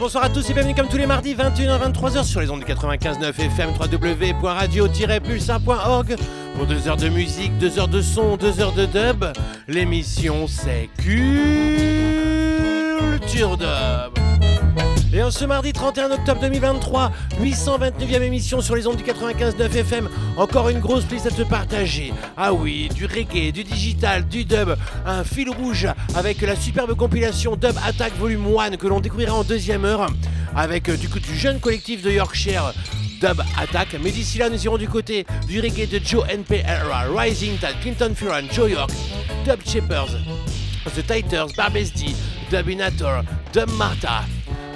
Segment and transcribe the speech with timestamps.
[0.00, 3.28] Bonsoir à tous et bienvenue comme tous les mardis, 21h-23h sur les ondes du 95.9
[3.28, 6.16] FM, www.radio-pulsar.org
[6.54, 9.26] pour 2 heures de musique, 2 heures de son, 2 heures de dub.
[9.68, 11.18] L'émission c'est Culture
[13.58, 14.15] Dub.
[15.16, 20.10] Et en ce mardi 31 octobre 2023, 829e émission sur les ondes du 95.9 FM.
[20.36, 22.12] Encore une grosse playlist à te partager.
[22.36, 24.76] Ah oui, du reggae, du digital, du dub,
[25.06, 29.42] un fil rouge avec la superbe compilation Dub Attack Volume 1 que l'on découvrira en
[29.42, 30.06] deuxième heure
[30.54, 32.74] avec euh, du coup du jeune collectif de Yorkshire.
[33.22, 37.04] Dub Attack, mais d'ici là nous irons du côté du reggae de Joe NP Era,
[37.16, 38.90] Rising Tide, Clinton Furan, Joe York,
[39.46, 40.18] Dub Shepherds,
[40.94, 42.14] The Titers, Barbesdi,
[42.50, 43.22] Dubinator,
[43.54, 44.24] Dub Martha,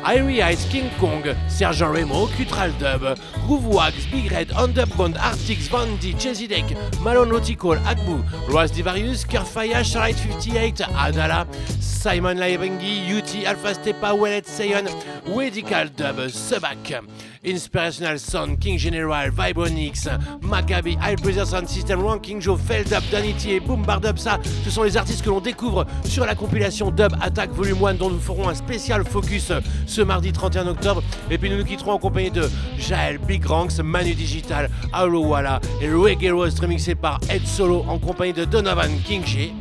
[0.04, 6.74] Irie Eyes, King Kong, Sergent Remo, Cutral Dub, Groove Big Red, Underground, Artix, Vandy, Chesidek,
[7.02, 11.46] Malone Nautical, Agbu, Roas Divarius, Kerfaya, Charlotte 58, Adala,
[11.80, 14.86] Simon Laibengi, UT, Alpha Stepa, Wellet, Sayon,
[15.26, 17.04] Wedical Dub, Subak.
[17.42, 20.06] Inspirational Sound, King General, Vibronix,
[20.42, 24.70] Maccabi, High Pressure Sound System, Ranking Joe, Feldup, Danity et Boom Bar Dub, ça, ce
[24.70, 28.20] sont les artistes que l'on découvre sur la compilation Dub Attack Volume 1 dont nous
[28.20, 29.52] ferons un spécial focus
[29.86, 31.02] ce mardi 31 octobre.
[31.30, 35.60] Et puis nous nous quitterons en compagnie de Jael, Big Ranks, Manu Digital, Auro Walla
[35.80, 39.54] et Reggae Rose remixé par Ed Solo en compagnie de Donovan King J.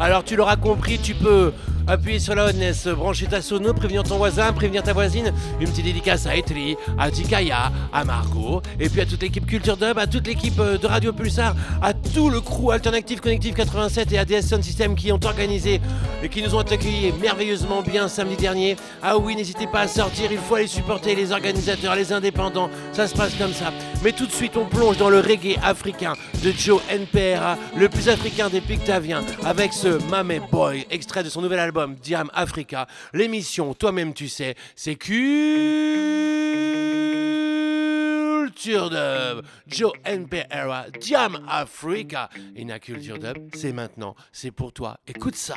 [0.00, 1.52] Alors tu l'auras compris, tu peux
[1.86, 5.84] appuyer sur la hotness, brancher ta sono, prévenir ton voisin, prévenir ta voisine, une petite
[5.84, 10.06] dédicace à Etri, à Tikaya, à Margot, et puis à toute l'équipe Culture Dub, à
[10.06, 14.42] toute l'équipe euh, de Radio Pulsar, à tout le crew Alternative Connective 87 et ADS
[14.42, 15.80] Sound System qui ont organisé
[16.22, 18.76] et qui nous ont accueillis merveilleusement bien samedi dernier.
[19.02, 23.06] Ah oui, n'hésitez pas à sortir, il faut aller supporter les organisateurs, les indépendants, ça
[23.06, 23.72] se passe comme ça.
[24.02, 28.08] Mais tout de suite, on plonge dans le reggae africain de Joe NPRA, le plus
[28.08, 32.86] africain des Pictaviens, avec ce Mame Boy, extrait de son nouvel album Diam Africa.
[33.12, 35.16] L'émission, toi-même tu sais, c'est Culture
[38.90, 39.44] Dub.
[39.66, 42.30] Joe NPRA, Diam Africa.
[42.54, 44.98] Et la Culture Dub, c'est maintenant, c'est pour toi.
[45.06, 45.56] Écoute ça.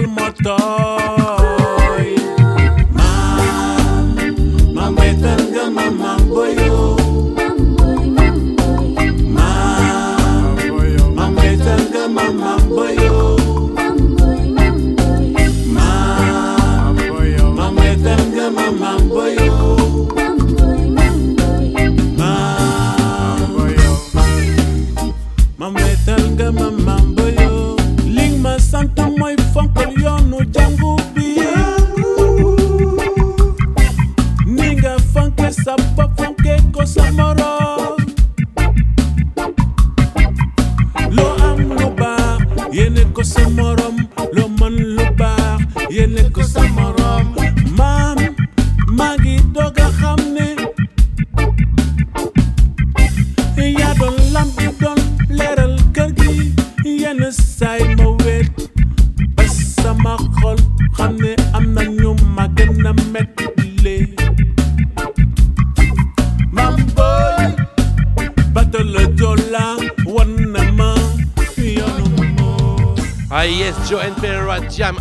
[0.00, 0.79] al matar.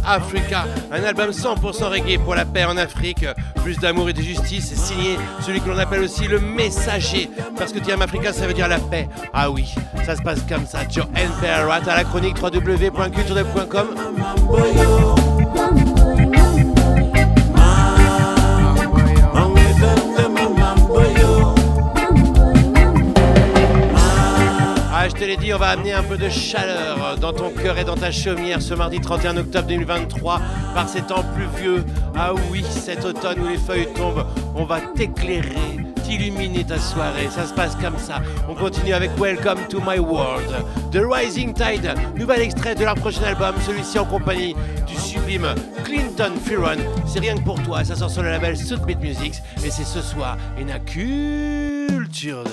[0.09, 3.25] Africa, un album 100% reggae pour la paix en Afrique,
[3.63, 7.83] plus d'amour et de justice, signé celui que l'on appelle aussi le messager, parce que
[7.83, 9.07] Jam Africa ça veut dire la paix.
[9.33, 9.73] Ah oui,
[10.05, 15.08] ça se passe comme ça, Joe and à la chronique www.culturedev.com.
[25.53, 28.73] on va amener un peu de chaleur dans ton cœur et dans ta chaumière ce
[28.73, 30.41] mardi 31 octobre 2023
[30.75, 31.83] par ces temps pluvieux.
[32.15, 34.25] Ah oui, cet automne où les feuilles tombent,
[34.55, 37.29] on va t'éclairer, t'illuminer ta soirée.
[37.31, 38.21] Ça se passe comme ça.
[38.47, 40.53] On continue avec Welcome to My World.
[40.91, 44.55] The Rising Tide, nouvel extrait de leur prochain album, celui-ci en compagnie
[44.85, 45.47] du sublime
[45.83, 46.77] Clinton Fearon.
[47.07, 48.55] C'est rien que pour toi, ça sort sur le label
[48.85, 49.33] Beat Music
[49.65, 52.43] et c'est ce soir une culture.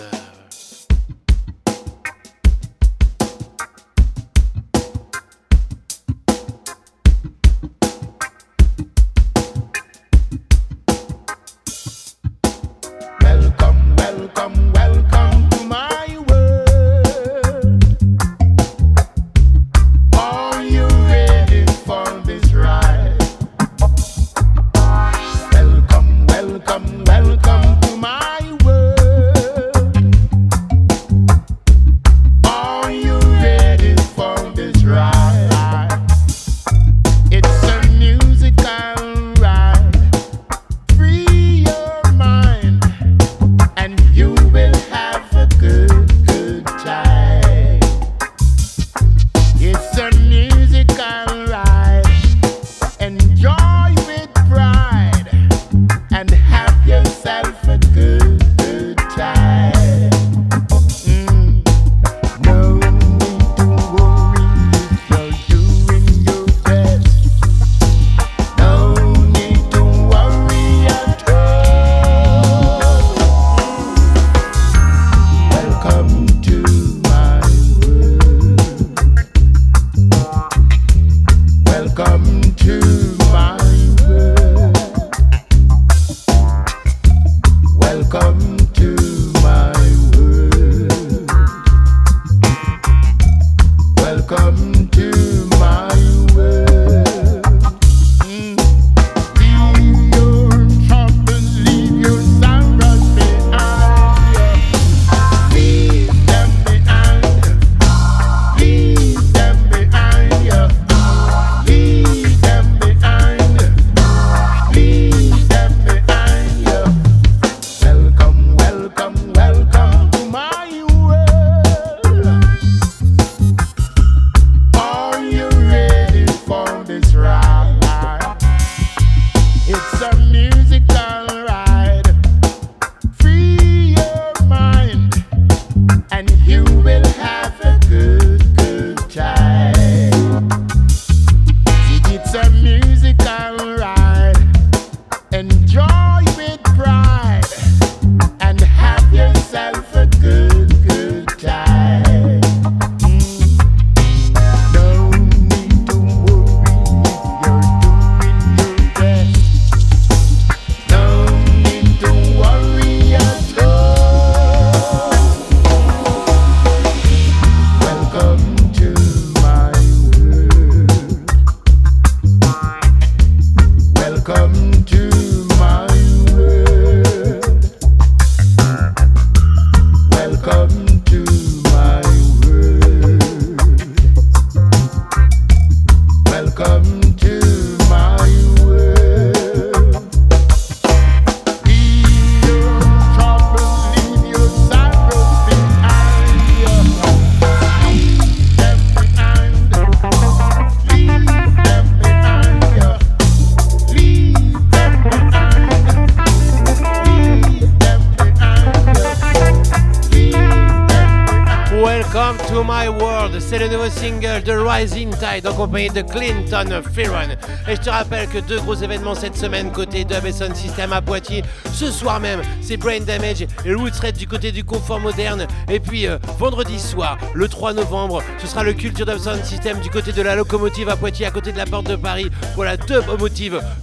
[215.47, 217.31] De Clinton Fearon.
[217.69, 221.45] Et je te rappelle que deux gros événements cette semaine côté Dub System à Poitiers.
[221.73, 225.47] Ce soir même, c'est Brain Damage et Roots Red du côté du confort moderne.
[225.71, 229.89] Et puis euh, vendredi soir, le 3 novembre, ce sera le Culture Dub System du
[229.89, 232.77] côté de la locomotive à Poitiers, à côté de la porte de Paris, pour la
[232.77, 233.05] Dub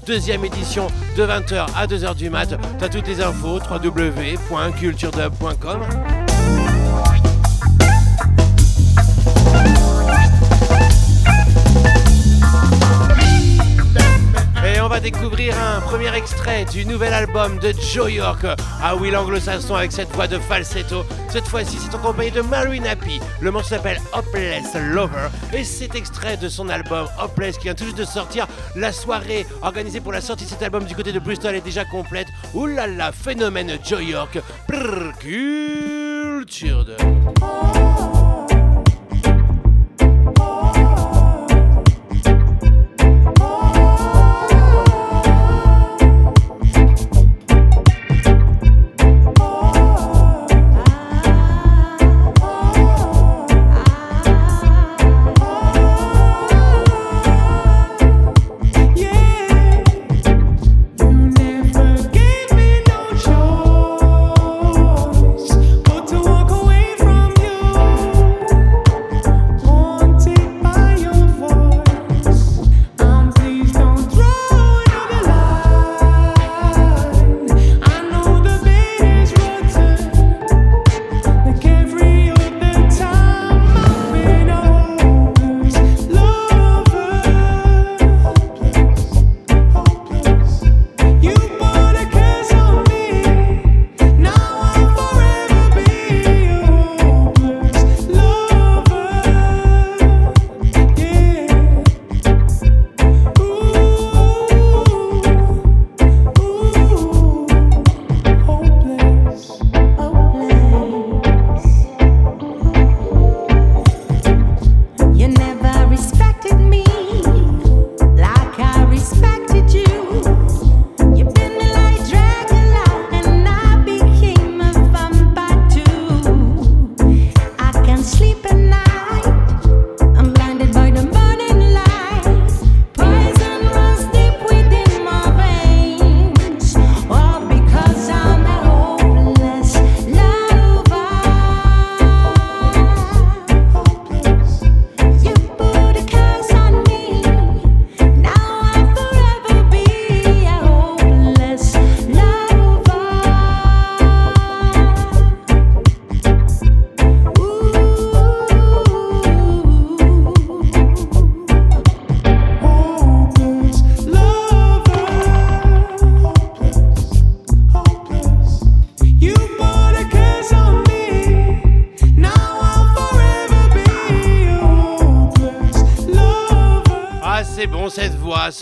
[0.05, 2.55] deuxième édition de 20h à 2h du mat.
[2.77, 5.79] T'as toutes les infos www.culturedub.com.
[16.71, 18.45] du nouvel album de Joe York.
[18.81, 21.03] Ah oui, l'anglo-saxon avec cette voix de falsetto.
[21.29, 23.19] Cette fois-ci, c'est en compagnie de Marine Happy.
[23.41, 27.85] Le morceau s'appelle Hopeless Lover et c'est extrait de son album Hopeless qui vient tout
[27.85, 28.47] juste de sortir.
[28.75, 31.85] La soirée organisée pour la sortie de cet album du côté de Bristol est déjà
[31.85, 32.27] complète.
[32.53, 34.39] Ouh là là, phénomène Joe York.
[34.67, 37.02] Prrr, culture de...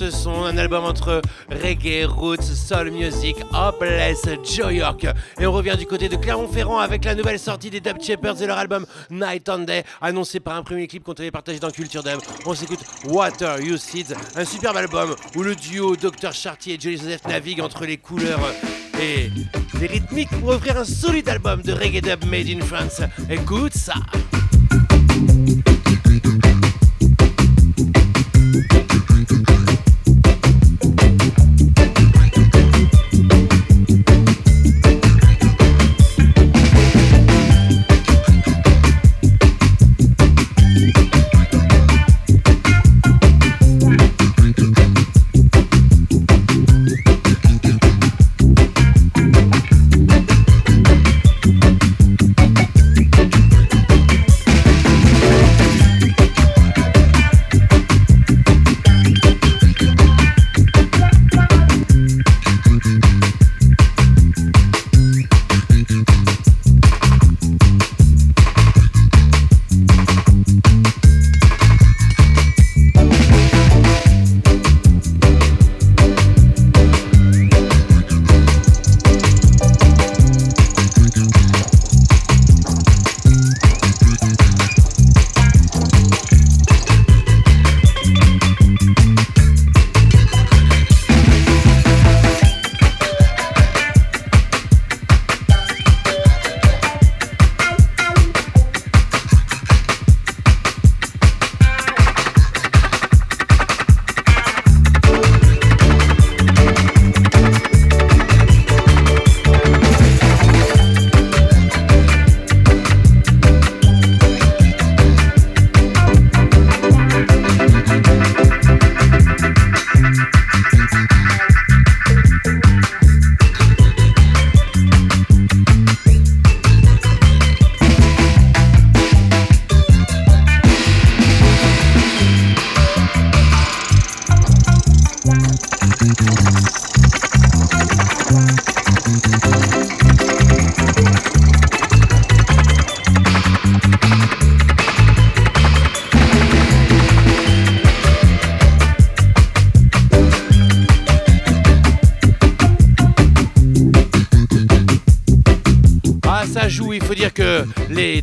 [0.02, 5.06] ce son, un album entre reggae, roots, soul music, hopeless, Joe York.
[5.40, 8.48] Et on revient du côté de Clermont-Ferrand avec la nouvelle sortie des Dub Shepherds et
[8.48, 12.02] leur album Night and Day, annoncé par un premier clip qu'on avait partagé dans Culture
[12.02, 12.20] Dub.
[12.48, 12.80] On s'écoute
[13.10, 17.62] Water You Seeds, un superbe album où le duo Dr Chartier et Jolie Joseph navigue
[17.62, 18.40] entre les couleurs
[19.00, 19.30] et
[19.80, 23.02] les rythmiques pour offrir un solide album de reggae dub made in France.
[23.30, 23.94] Écoute ça.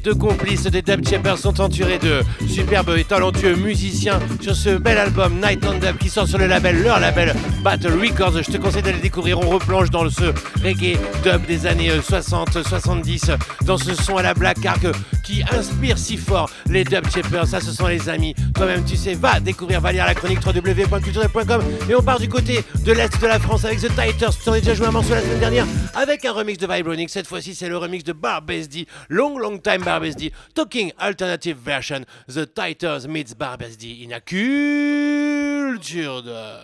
[0.08, 4.96] Deux complices des Dub Chappers sont entourés de superbes et talentueux musiciens sur ce bel
[4.96, 8.42] album Night on Dub qui sort sur le label, leur label Battle Records.
[8.42, 9.38] Je te conseille d'aller découvrir.
[9.38, 10.32] On replonge dans ce
[10.64, 13.36] reggae dub des années 60-70,
[13.66, 14.86] dans ce son à la Black Ark
[15.24, 17.46] qui inspire si fort les Dub Chappers.
[17.46, 18.34] Ça, ce sont les amis.
[18.54, 21.60] Toi-même, tu sais, va découvrir, va lire la chronique www.culture.com.
[21.90, 24.38] Et on part du côté de l'Est de la France avec The Titers.
[24.42, 25.66] Tu en as déjà joué un morceau la semaine dernière
[25.98, 27.10] avec un remix de Vibronic.
[27.10, 28.86] Cette fois-ci, c'est le remix de Barbesdi.
[29.08, 30.32] Long, long time Barbesdi.
[30.54, 32.04] Talking Alternative Version.
[32.28, 36.56] The Titers meets Barbesdi in a culture de.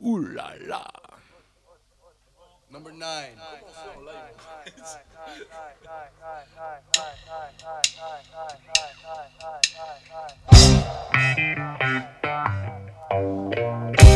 [0.00, 0.86] Ouh là là.
[2.70, 3.36] Number nine.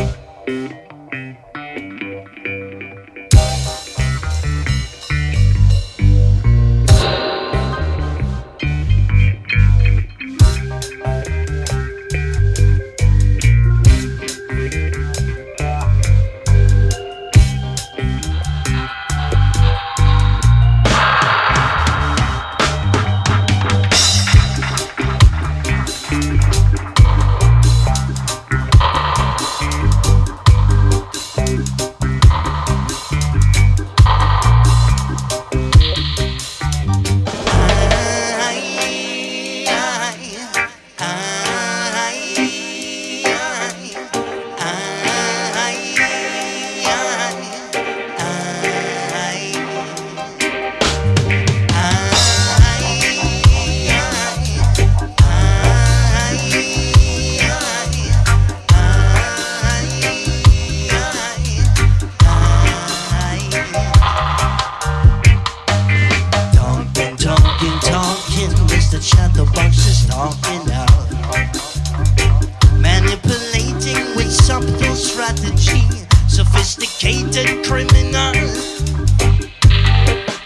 [77.42, 78.32] sophisticated criminal.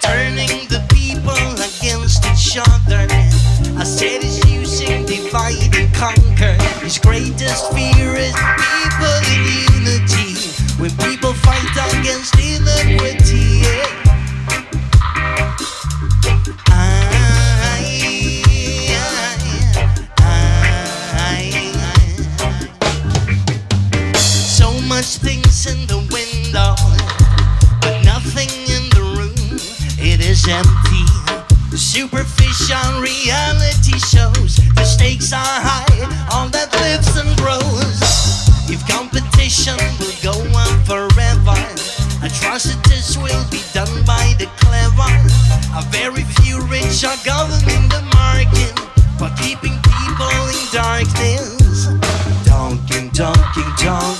[0.01, 3.07] Turning the people against each other.
[3.77, 6.57] I said using divide and conquer.
[6.83, 9.43] His greatest fear is people in
[9.77, 10.35] unity.
[10.81, 13.26] When people fight against inequity,
[30.49, 31.07] empty.
[31.77, 38.01] Superficial reality shows the stakes are high, all that lives and grows.
[38.71, 41.59] If competition will go on forever,
[42.25, 45.11] atrocities will be done by the clever.
[45.77, 48.73] A very few rich are governing the market
[49.19, 51.91] while keeping people in darkness.
[52.47, 54.16] Talking, talking, talking,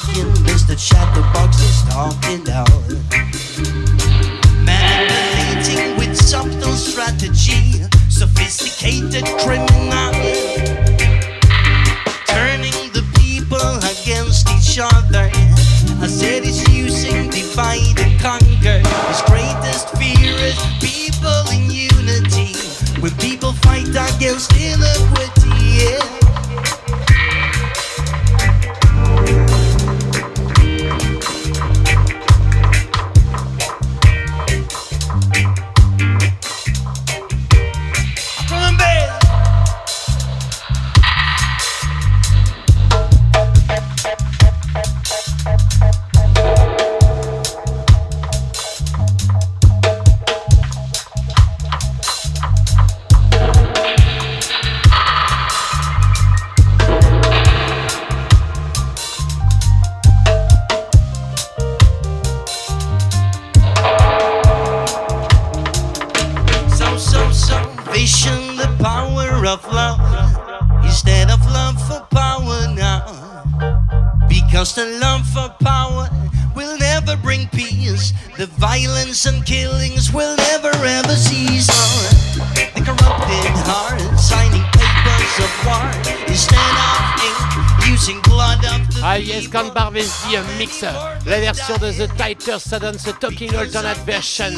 [91.27, 94.53] la version de The Titers, ça donne ce Talking Alternate Version.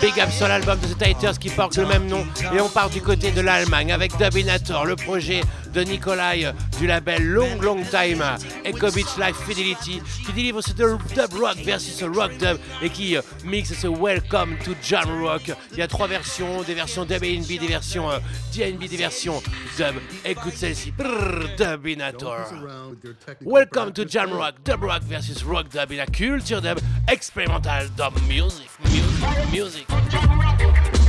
[0.00, 2.24] Big up sur l'album de The Titers qui porte le même nom.
[2.54, 5.42] Et on part du côté de l'Allemagne avec Dubinator, le projet
[5.74, 8.24] de Nikolai du label Long Long Time,
[8.64, 13.16] Echo Beach Life Fidelity, qui délivre ce dub rock versus ce rock dub et qui
[13.16, 15.52] euh, mixe ce Welcome to Jam Rock.
[15.72, 18.18] Il y a trois versions, des versions dub A&B, des versions euh,
[18.54, 19.42] DNB, des versions
[19.76, 19.94] dub.
[20.24, 20.92] Écoute celle-ci,
[21.58, 22.46] Dubinator.
[23.44, 28.14] Welcome to Jam Rock, dub rock versus rock dub et la culture dub expérimentale dub
[28.28, 28.68] music,
[29.52, 31.01] music, music.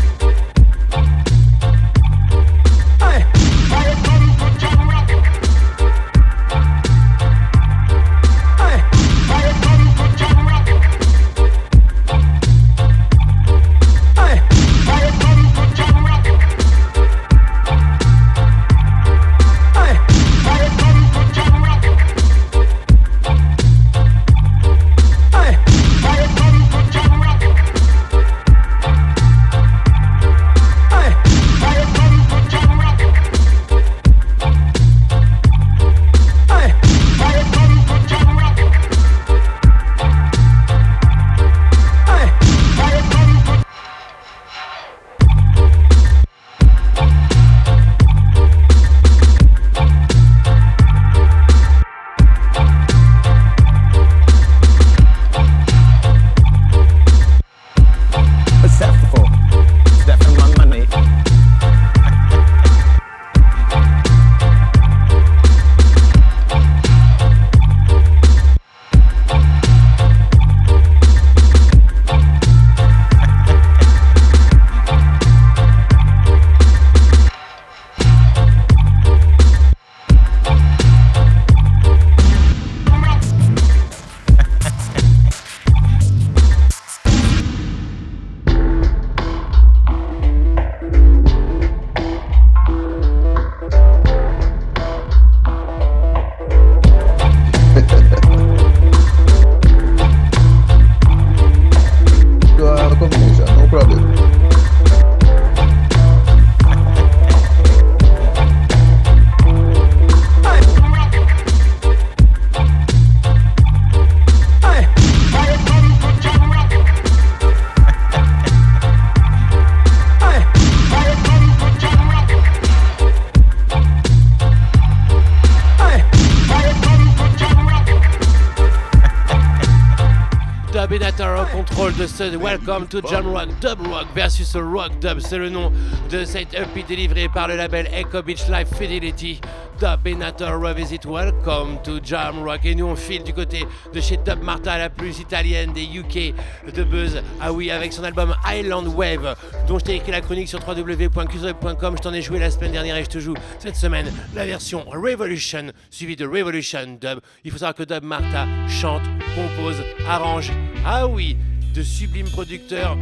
[131.95, 135.19] Welcome to Jam Rock Dub Rock versus Rock Dub.
[135.19, 135.71] C'est le nom
[136.09, 139.39] de cette EP délivré par le label Echo Beach Life Fidelity.
[139.79, 142.65] Dubinator Revisit Welcome to Jam Rock.
[142.65, 146.33] Et nous on file du côté de chez Dub Marta, la plus italienne des UK
[146.73, 147.21] de Buzz.
[147.39, 149.35] Ah oui, avec son album Island Wave,
[149.67, 151.97] dont je t'ai écrit la chronique sur www.qzweb.com.
[151.97, 154.83] Je t'en ai joué la semaine dernière et je te joue cette semaine la version
[154.89, 157.19] Revolution, suivie de Revolution Dub.
[157.43, 159.03] Il faut savoir que Dub Marta chante,
[159.35, 160.51] compose, arrange.
[160.85, 161.37] Ah oui,
[161.73, 162.97] de sublimes producteurs,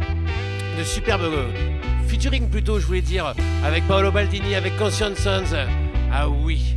[0.78, 1.50] de superbes euh,
[2.08, 5.56] featuring plutôt, je voulais dire, avec Paolo Baldini, avec Conscience Sons.
[6.10, 6.76] Ah oui,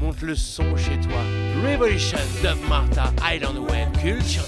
[0.00, 1.20] monte le son chez toi.
[1.68, 4.44] Revolution Dub Marta, Island Wave Culture.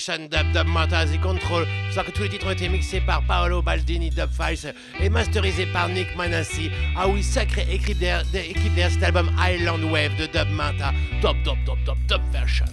[0.00, 0.66] Revolution Dub Dub
[1.12, 1.66] the control.
[1.88, 5.10] Je sais que tous les titres ont été mixés par Paolo Baldini Dub Files et
[5.10, 6.70] masterisés par Nick Manassi.
[6.96, 10.92] Ah oui, sacrée équipe équipe derrière cet album Island Wave de Dub Martha.
[11.20, 12.69] Top, top, top, top, top version.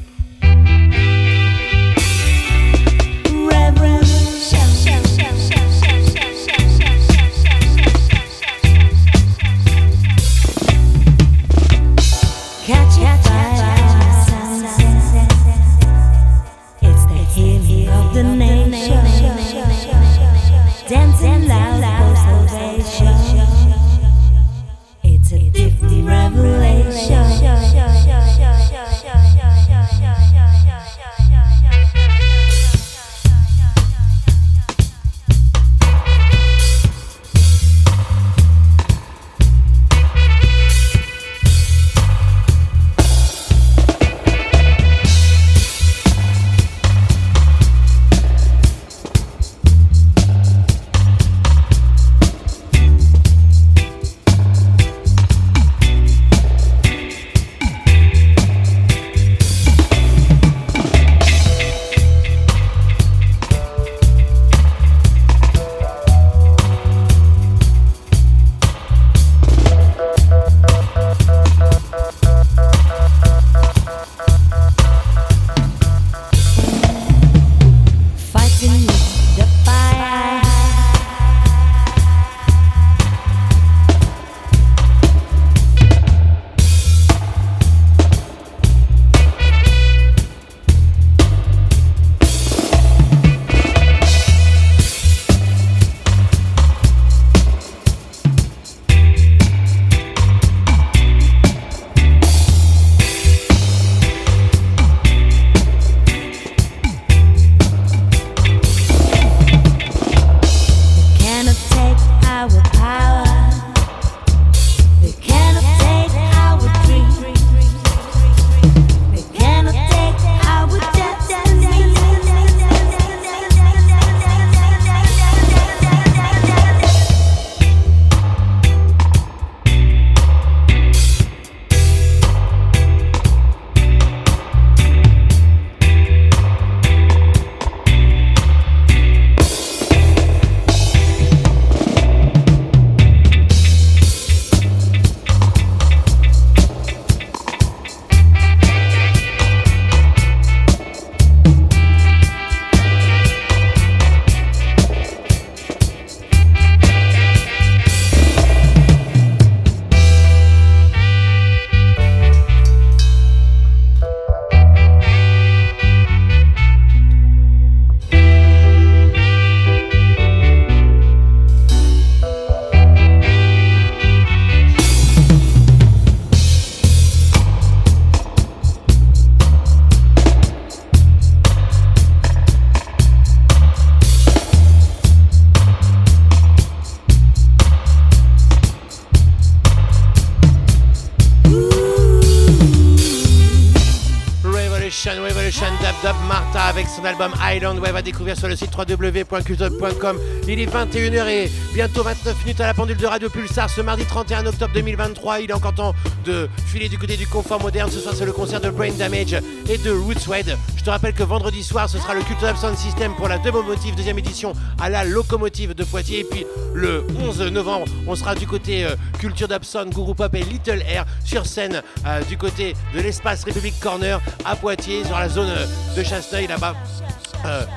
[197.08, 200.18] Album Island Wave à découvrir sur le site www.cultdub.com.
[200.48, 204.04] Il est 21h et bientôt 29 minutes à la pendule de Radio Pulsar ce mardi
[204.06, 205.40] 31 octobre 2023.
[205.42, 205.94] Il est encore temps
[206.26, 207.90] de filer du côté du confort moderne.
[207.90, 209.36] Ce soir, c'est le concert de Brain Damage
[209.70, 210.58] et de Rootswed.
[210.67, 213.94] Je te rappelle que vendredi soir, ce sera le Culture Sound System pour la Motive
[213.98, 216.22] deuxième édition à la Locomotive de Poitiers.
[216.22, 220.34] Et puis le 11 novembre, on sera du côté euh, Culture Dub Sound, Guru Pop
[220.34, 225.20] et Little Air sur scène euh, du côté de l'espace République Corner à Poitiers, sur
[225.20, 225.66] la zone euh,
[225.98, 226.74] de Chasseneuil là-bas.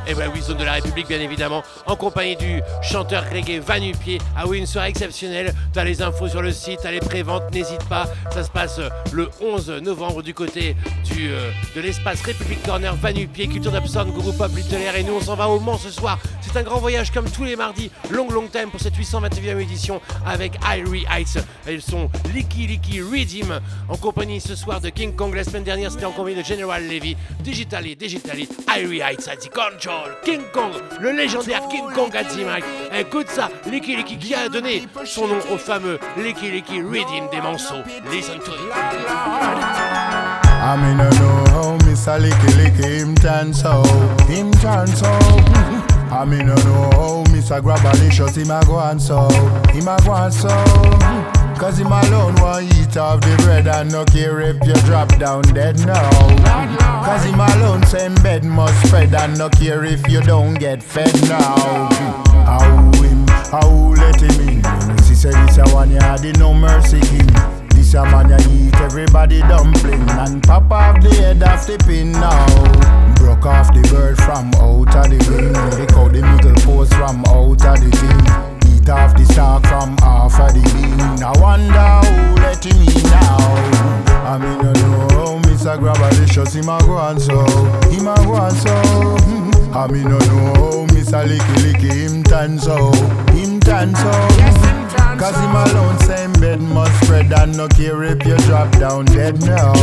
[0.06, 4.18] Et ben oui, zone de la République bien évidemment, en compagnie du chanteur reggae Vanupier.
[4.36, 5.54] Ah oui, une soirée exceptionnelle.
[5.72, 8.06] T'as les infos sur le site, t'as les préventes, n'hésite pas.
[8.32, 12.94] Ça se passe euh, le 11 novembre du côté du, euh, de l'espace République Corner,
[12.94, 14.96] Vanupier, Culture d'Abson, Guru Pop, Little Air.
[14.96, 16.18] Et nous, on s'en va au Mans ce soir.
[16.40, 20.00] C'est un grand voyage comme tous les mardis, long long time pour cette 829e édition
[20.26, 21.38] avec Irie Heights.
[21.66, 25.34] Elles sont Licky Licky Redeem en compagnie ce soir de King Kong.
[25.34, 30.16] La semaine dernière, c'était en compagnie de General Levy, Digitally, Digitally, Irie Heights The Control.
[30.24, 32.64] King Kong, le légendaire King Kong à The Mic.
[32.98, 37.40] Écoute ça, Licky Licky qui a donné son nom au fameux Licky Licky Redeem des
[37.40, 37.82] Manceaux.
[38.20, 38.70] Listen to it.
[38.70, 38.76] I
[40.76, 43.82] mean, I know how a licky licky him turn so,
[44.26, 45.08] him turn so.
[46.12, 49.26] I mean, I know how Miss a grab a him a go on so,
[49.72, 50.50] him a go on so.
[51.58, 55.40] Cause him alone want eat off the bread and no care if you drop down
[55.54, 56.10] dead now.
[57.02, 61.14] Cause him alone same bed must spread and no care if you don't get fed
[61.26, 61.88] now.
[62.44, 64.62] How him, how let him in?
[65.04, 67.59] She said this a one yard, no mercy king.
[67.90, 72.12] This a man ya eat everybody dumpling and pop off the head of the pin
[72.12, 72.46] now.
[73.16, 75.50] Broke off the bird from out of the wing.
[75.74, 78.70] Pick out the middle post from out of the thing.
[78.70, 81.18] Eat off the stalk from half of the wing.
[81.18, 83.58] I wonder who let him in now.
[84.22, 84.72] I mean, I
[85.10, 85.74] know Mr.
[85.74, 87.42] Grabalicious him a go on so.
[87.90, 88.70] Him a go on so.
[89.74, 91.26] I mean, I know Mr.
[91.26, 92.92] Licky Licky him tan so.
[93.34, 94.79] Him tan so.
[95.20, 99.38] Cause him alone same bed must spread and no care if you drop down dead
[99.42, 99.74] now.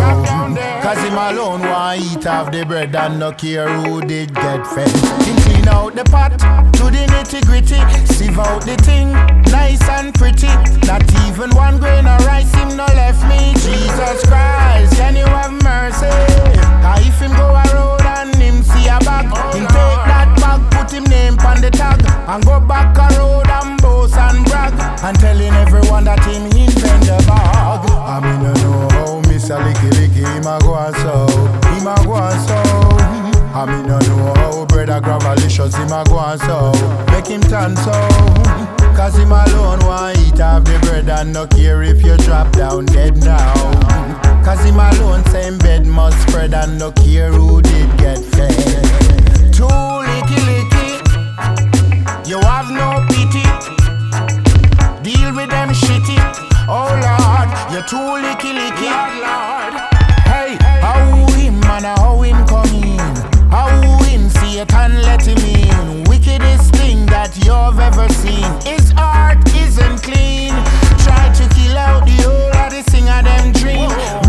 [0.82, 4.89] Cause him alone want eat off the bread and no care who did get fed.
[5.28, 7.80] Him clean out the pot to the nitty gritty,
[8.13, 9.13] sieve out the thing
[9.52, 10.47] nice and pretty.
[10.88, 13.54] Not even one grain of rice him no left me.
[13.54, 16.17] Jesus Christ, can you have mercy?
[16.82, 18.06] Ah, if him go a road and him
[18.67, 19.25] see a bag,
[19.56, 23.47] him take that bag, put him name on the tag, and go back a road
[23.47, 27.82] and boast and brag, and telling everyone that him invent the bag.
[27.88, 29.58] I mean, you know how Mr.
[29.63, 31.27] Licky Licky him a go and so,
[31.73, 32.60] him a go and so.
[33.58, 36.71] I mean, you know how brother Gravalicious him a go and so,
[37.12, 37.95] make him turn so.
[38.95, 42.86] Cause him alone want eat off the bread and no care if you drop down
[42.88, 44.26] dead now.
[44.47, 48.55] Cause him alone same bed must spread and no care who did get fed.
[49.51, 50.89] Too licky licky,
[52.25, 53.43] you have no pity.
[55.03, 56.15] Deal with them shitty.
[56.69, 58.88] Oh Lord, you're too licky licky.
[58.88, 59.73] Lord, Lord.
[60.31, 63.51] Hey, how him man, how him come in?
[63.51, 63.67] How
[64.05, 66.05] him see it and let him in?
[66.05, 68.47] Wickedest thing that you've ever seen.
[68.62, 70.53] His heart isn't clean.
[71.03, 74.26] Try to kill out the whole of the singer them dream.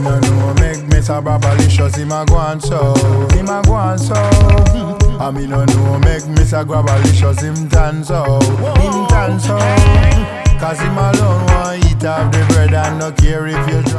[0.00, 1.22] I mean, I know make Mr.
[1.22, 2.94] Babalicious him a go so,
[3.36, 4.14] him a go so.
[5.18, 6.64] I mean, no know make Mr.
[6.64, 8.40] Grabalicious ah, him tan so,
[8.80, 9.58] him tan so.
[10.58, 11.89] Cause him alone want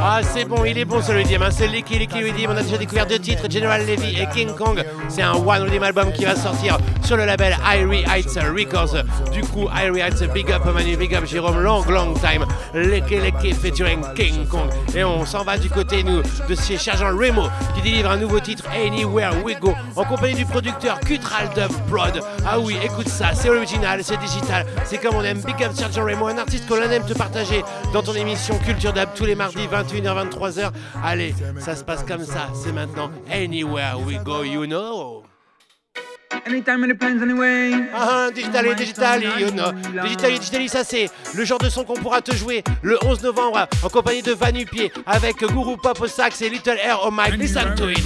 [0.00, 1.50] Ah, c'est bon, il est bon ce Redeem, hein.
[1.52, 2.50] c'est Licky Licky Redeem.
[2.50, 4.84] On a déjà découvert deux titres, General Levy et King Kong.
[5.08, 9.04] C'est un One Redeem album qui va sortir sur le label Irie Heights Records.
[9.32, 12.44] Du coup, Irie Heights, big up Manu, big up Jérôme, long, long time.
[12.74, 14.68] Licky Licky featuring King Kong.
[14.96, 17.44] Et on s'en va du côté, nous, de chez Sergent Remo
[17.76, 22.20] qui délivre un nouveau titre, Anywhere We Go, en compagnie du producteur Cutral Dub Prod.
[22.44, 25.40] Ah oui, écoute ça, c'est original, c'est digital, c'est comme on aime.
[25.42, 28.92] Big up Sergent Remo, un artiste que l'on aime te partager dans ton émission Culture
[28.92, 30.70] Dub tous les mardis 21h 23h.
[31.04, 35.24] Allez, ça se passe comme ça, c'est maintenant Anywhere We Go, you know.
[36.46, 37.72] Anytime, any plans, anyway.
[37.94, 39.72] Ah, Digitali, Digitali, you know.
[40.02, 43.68] Digitali, Digitali, ça c'est le genre de son qu'on pourra te jouer le 11 novembre
[43.82, 47.36] en compagnie de Vanupier avec Guru Pop au sax et Little Air au mic.
[47.36, 48.02] Listen to it.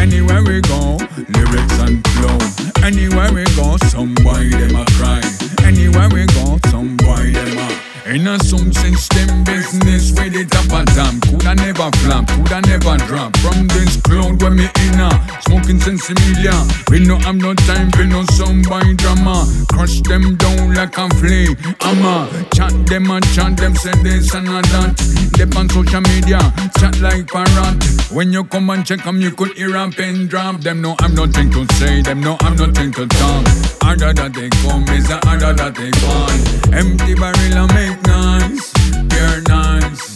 [0.00, 0.96] Anywhere we go,
[1.28, 2.38] lyrics and flow.
[2.84, 5.27] Anywhere we go, some boy them a cry.
[5.68, 7.87] Anywhere we go, some boy them a.
[8.08, 11.20] In a some sense, them business with the top of time.
[11.20, 13.36] Coulda never flop, coulda never drop.
[13.38, 15.10] From this cloud where me in a
[15.44, 16.56] smoking sense media.
[16.90, 19.44] We no have no time for no somebody drama.
[19.68, 21.56] Crush them down like a flame.
[21.80, 24.96] I'ma chat them and chat them, say this and a that.
[25.36, 26.40] Dep on social media,
[26.80, 27.84] chat like parrot.
[28.10, 30.60] When you come and check check 'em, you could hear a pin drop.
[30.62, 33.44] Them no have nothing to say, them no have nothing to talk.
[33.82, 36.40] Harder that they come, is a harder that they gone.
[36.72, 38.72] Empty barrel and make noise,
[39.08, 40.14] pure nice.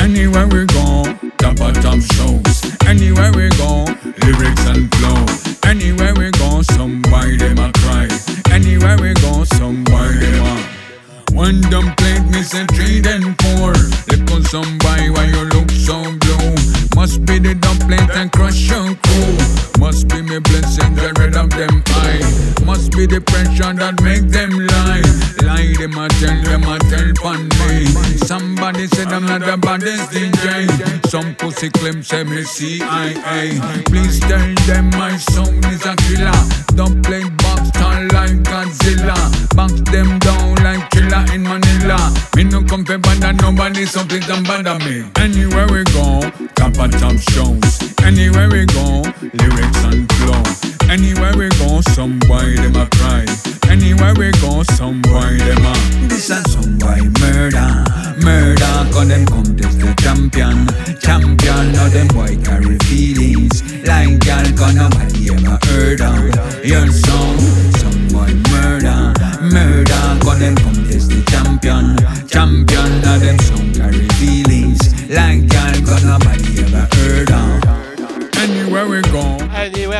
[0.00, 1.04] Anywhere we go,
[1.38, 2.64] top of top shows.
[2.86, 3.84] Anywhere we go,
[4.24, 5.24] lyrics and flow.
[5.68, 8.08] Anywhere we go, somebody them a cry.
[8.50, 11.34] Anywhere we go, somebody them a.
[11.34, 13.74] One dumb plate, me say three then four.
[14.08, 16.54] Look on somebody why you look so blue.
[16.96, 19.36] Must be the dumb plate and crush your crew.
[19.78, 22.64] Must be me blessing the red of them eye.
[22.64, 24.50] Must be the pressure that make them
[25.48, 27.10] Lie them a tell them a tell
[27.68, 27.86] me.
[28.16, 30.66] Somebody said I'm not the baddest DJ.
[31.08, 33.60] Some pussy claim say me CIA.
[33.86, 36.40] Please tell them my sound is a killer.
[36.74, 37.22] Don't play
[37.78, 39.16] turn like Godzilla.
[39.54, 41.98] Box them down like killer in Manila.
[42.36, 45.04] Me no come for bother nobody, so please don't bother me.
[45.16, 46.20] Anywhere we go,
[46.54, 47.72] top of top shows.
[48.02, 49.02] Anywhere we go,
[49.40, 50.42] lyrics and flow.
[50.88, 53.24] Anywhere we go, some boy them a cry.
[53.68, 55.74] Anywhere we go, some boy them a.
[56.08, 57.88] This a some boy murder, murder
[58.24, 60.66] Murder, cause them come test the champion.
[61.00, 63.62] Champion, now them boy carry feelings.
[63.86, 66.64] Like y'all, cause nobody ever heard of.
[66.64, 67.38] Your song,
[67.78, 71.96] some boy murder Murder, cause them come test the champion.
[72.28, 74.80] Champion, now them song carry feelings.
[75.08, 77.78] Like y'all, cause nobody ever heard of.
[78.38, 79.00] Anywhere we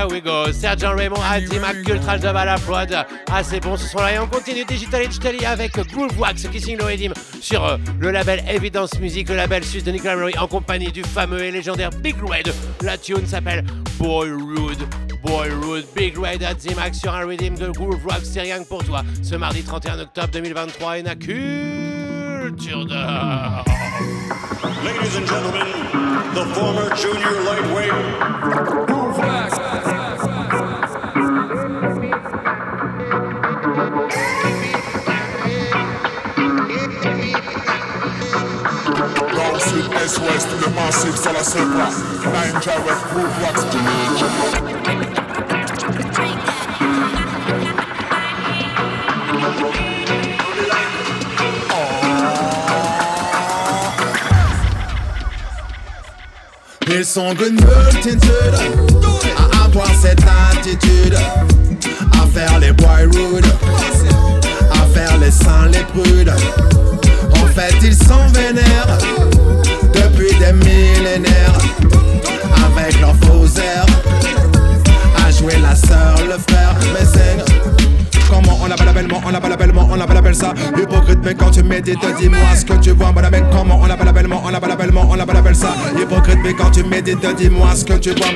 [0.06, 0.52] go.
[0.52, 2.92] Sergent Raymond, Atimac, Cultural Dub à la prod.
[3.30, 4.12] Ah, c'est bon, ce sont là.
[4.12, 8.42] Et on continue Digital Italy avec Groove Wax qui signe le sur euh, le label
[8.48, 12.16] Evidence Music, le label suisse de Nicolas Murray en compagnie du fameux et légendaire Big
[12.22, 12.52] Red.
[12.82, 13.64] La tune s'appelle
[13.98, 14.86] Boy Rude.
[15.24, 16.58] Boy Rude, Big Red at
[16.92, 19.02] sur un redeem de Groove Wax, c'est rien que pour toi.
[19.22, 22.94] Ce mardi 31 octobre 2023, et na culture de.
[24.84, 25.66] Ladies and gentlemen,
[26.34, 27.92] the former junior lightweight
[29.18, 29.67] Nord, sud,
[42.32, 43.56] Ninja Red Groove Wax.
[56.86, 58.20] Ils sont une multitude.
[59.36, 60.20] À avoir cette
[60.52, 61.16] attitude,
[62.12, 63.46] à faire les boy rude,
[64.72, 66.32] à faire les saints les prudes.
[67.34, 68.98] En fait, ils s'en vénèrent
[70.18, 71.58] depuis des millénaires.
[72.66, 73.86] Avec leurs faux airs,
[75.24, 79.88] à jouer la sœur, le frère, mais c'est Comment on appelle bellement, on appelle bellement,
[79.90, 80.52] on appelle ça.
[80.76, 84.42] Hypocrite mais quand tu médites dis-moi ce que tu vois Madame comment on appelle bellement,
[84.44, 85.74] on appelle bellement, on appelle ça.
[86.00, 88.28] Hypocrite mais quand tu médites dis-moi ce que tu vois.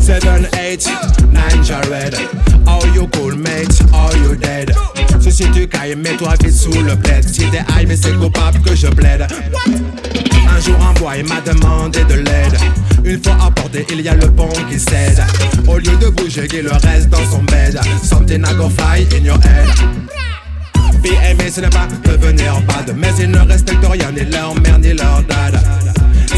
[0.00, 0.90] 7, 8,
[1.32, 2.16] 9 Jared
[2.66, 4.72] Are you cool mate, are you dead?
[5.20, 7.24] Si si tu cailles, mets-toi vite sous le plaid.
[7.28, 9.26] Si t'es high mais c'est coupable que je plaide.
[9.26, 12.56] Un jour un boy m'a demandé de l'aide.
[13.04, 15.22] Une fois apporté, il y a le pont qui cède.
[15.66, 17.78] Au lieu de bouger, il reste dans son bed.
[18.02, 19.68] Something I go fly in your head
[21.30, 24.92] aimé, ce n'est pas devenir bad Mais ils ne respectent rien, ni leur mère, ni
[24.92, 25.60] leur dad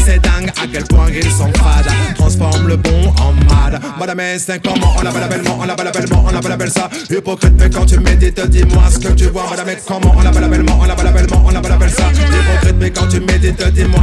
[0.03, 1.85] c'est dingue à quel point ils sont fades
[2.15, 6.47] Transforme le bon en mad Madame c'est comment on l'appelle bellement On l'appelle bellement, on
[6.47, 10.21] l'appelle ça Hypocrite mais quand tu médites dis-moi ce que tu vois Madame comment on
[10.21, 14.01] l'appelle bellement On l'appelle bellement, on l'appelle ça Hypocrite mais quand tu médites dis-moi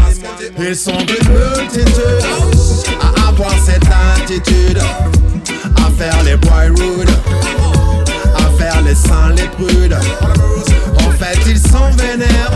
[0.60, 1.88] Ils sont une multitude
[3.00, 4.07] À avoir cette attitude
[12.16, 12.47] ils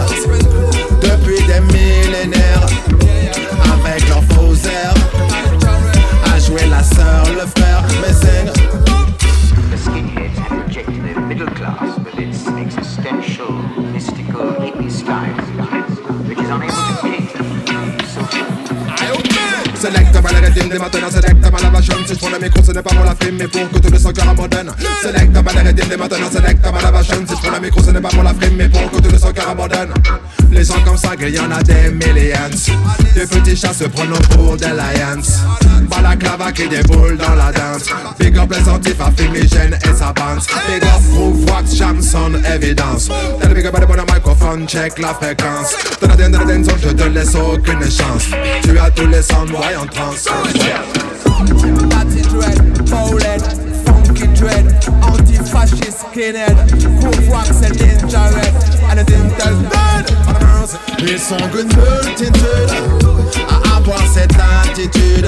[22.33, 24.29] le micro ce n'est pas pour la frime mais pour que tout le son cœur
[24.29, 24.71] abandonne
[25.03, 28.01] Select les rythmes, dès maintenant select la vachon Si je prends le micro ce n'est
[28.01, 29.93] pas pour la frime mais pour que tout le son cœur abandonne
[30.51, 32.51] Les gens comme ça, il y en a des millions
[33.15, 35.23] Des petits chats se prennent pour des lions
[35.89, 37.87] Balaclava qui déboule dans la danse
[38.19, 43.09] Big up les antifs à fumigène et sa bande Big up Groove Wax, Jamson, évidence
[43.41, 46.65] T'as le big up à bon microphone, check la fréquence la denne, dans la zone,
[46.83, 48.29] je te laisse aucune chance
[48.63, 50.29] Tu as tous les sons, ouais en transe
[55.55, 56.57] anti-fascist skinhead,
[57.01, 58.55] groove wax and ninja red,
[58.91, 60.03] and the dead.
[61.01, 62.71] Ils sont une multitude.
[63.49, 64.33] À avoir cette
[64.65, 65.27] attitude,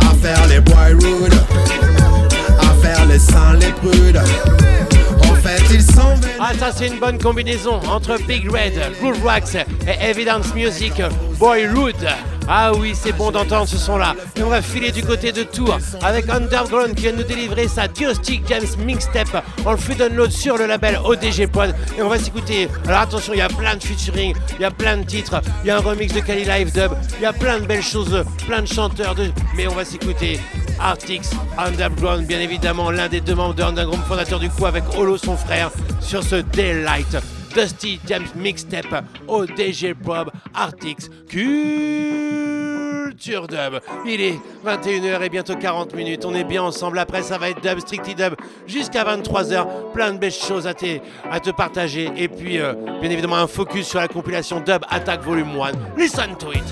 [0.00, 1.34] à faire les boy rude,
[2.60, 4.20] à faire les saints les prudes.
[6.40, 9.64] Ah, ça, c'est une bonne combinaison entre Big Red, Groove Wax et
[10.00, 11.02] Evidence Music,
[11.38, 12.06] Boy Rude.
[12.46, 14.14] Ah oui, c'est bon d'entendre ce son-là.
[14.36, 17.88] Et on va filer du côté de Tours avec Underground qui vient nous délivrer sa
[17.88, 21.74] Diostic James Mixtape en free download sur le label ODG Pod.
[21.98, 22.68] Et on va s'écouter.
[22.86, 25.68] Alors attention, il y a plein de featuring, il y a plein de titres, il
[25.68, 28.24] y a un remix de Kali Live Dub, il y a plein de belles choses,
[28.46, 29.14] plein de chanteurs.
[29.56, 30.40] Mais on va s'écouter
[30.80, 35.16] Artix Underground, bien évidemment, l'un des deux membres de Underground, fondateur du coup avec Holo,
[35.16, 35.70] son frère,
[36.00, 37.16] sur ce Daylight.
[37.54, 41.48] Dusty James Mixtape, ODG Prob, Artix, Culture
[43.48, 43.80] Dub.
[44.06, 46.24] Il est 21h et bientôt 40 minutes.
[46.24, 46.98] On est bien ensemble.
[46.98, 48.34] Après, ça va être Dub, Strictly Dub,
[48.66, 49.66] jusqu'à 23h.
[49.92, 50.98] Plein de belles choses à te,
[51.30, 52.10] à te partager.
[52.16, 55.72] Et puis, euh, bien évidemment, un focus sur la compilation Dub Attack Volume 1.
[56.00, 56.62] Listen to it.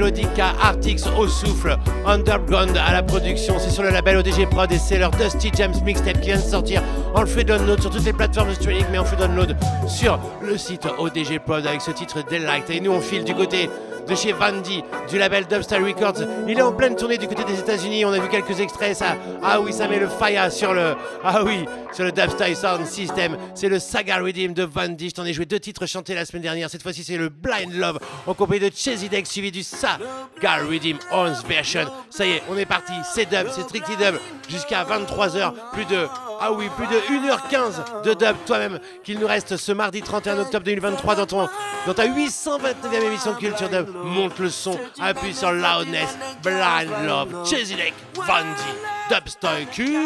[0.00, 1.76] À Artix au souffle,
[2.06, 3.56] Underground à la production.
[3.58, 6.42] C'est sur le label ODG Prod et c'est leur Dusty James Mixtape qui vient de
[6.42, 6.82] sortir.
[7.14, 9.56] On le fait download sur toutes les plateformes de streaming, mais on fait download
[9.88, 12.70] sur le site ODG Prod avec ce titre Delight.
[12.70, 13.68] Et nous, on file du côté
[14.08, 16.22] de chez Vandy, du label Dubstyle Records.
[16.46, 18.04] Il est en pleine tournée du côté des États-Unis.
[18.04, 19.02] On a vu quelques extraits.
[19.42, 20.94] Ah oui, ça met le fire sur le,
[21.24, 23.36] ah oui, sur le Dubstyle Sound System.
[23.54, 25.10] C'est le Saga Redeem de Vandy.
[25.10, 26.70] Je t'en ai joué deux titres chantés la semaine dernière.
[26.70, 30.98] Cette fois-ci, c'est le Blind Love en compagnie de Chesy Deck suivi du Saga Redeem
[31.12, 31.86] 11 version.
[32.10, 32.92] Ça y est, on est parti.
[33.14, 34.16] C'est dub, c'est strictly dub
[34.48, 35.52] jusqu'à 23h.
[35.72, 36.06] Plus de
[36.40, 40.64] ah oui, plus de 1h15 de dub toi-même qu'il nous reste ce mardi 31 octobre
[40.64, 41.48] 2023 dans, ton,
[41.86, 43.88] dans ta 829e émission Culture Dub.
[44.04, 48.62] Monte le son, appuie sur Loudness, Blind Love, Chesy Deck, Vandy,
[49.10, 50.00] Dubstyle Culture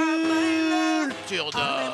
[1.50, 1.92] Dub.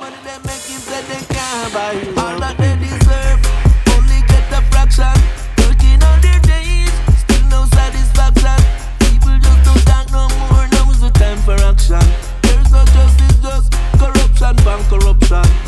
[14.69, 15.68] bancorrupta.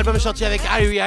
[0.00, 0.98] Album sorti avec Harry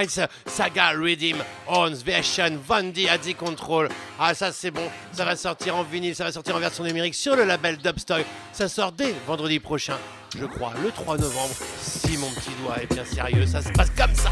[0.45, 1.37] Saga Redeem,
[1.67, 3.89] Ons Version, Vandy, Addy Control.
[4.19, 7.15] Ah, ça c'est bon, ça va sortir en vinyle, ça va sortir en version numérique
[7.15, 8.23] sur le label Dubstoy.
[8.51, 9.97] Ça sort dès vendredi prochain,
[10.37, 11.55] je crois, le 3 novembre.
[11.81, 14.29] Si mon petit doigt est bien sérieux, ça se passe comme ça.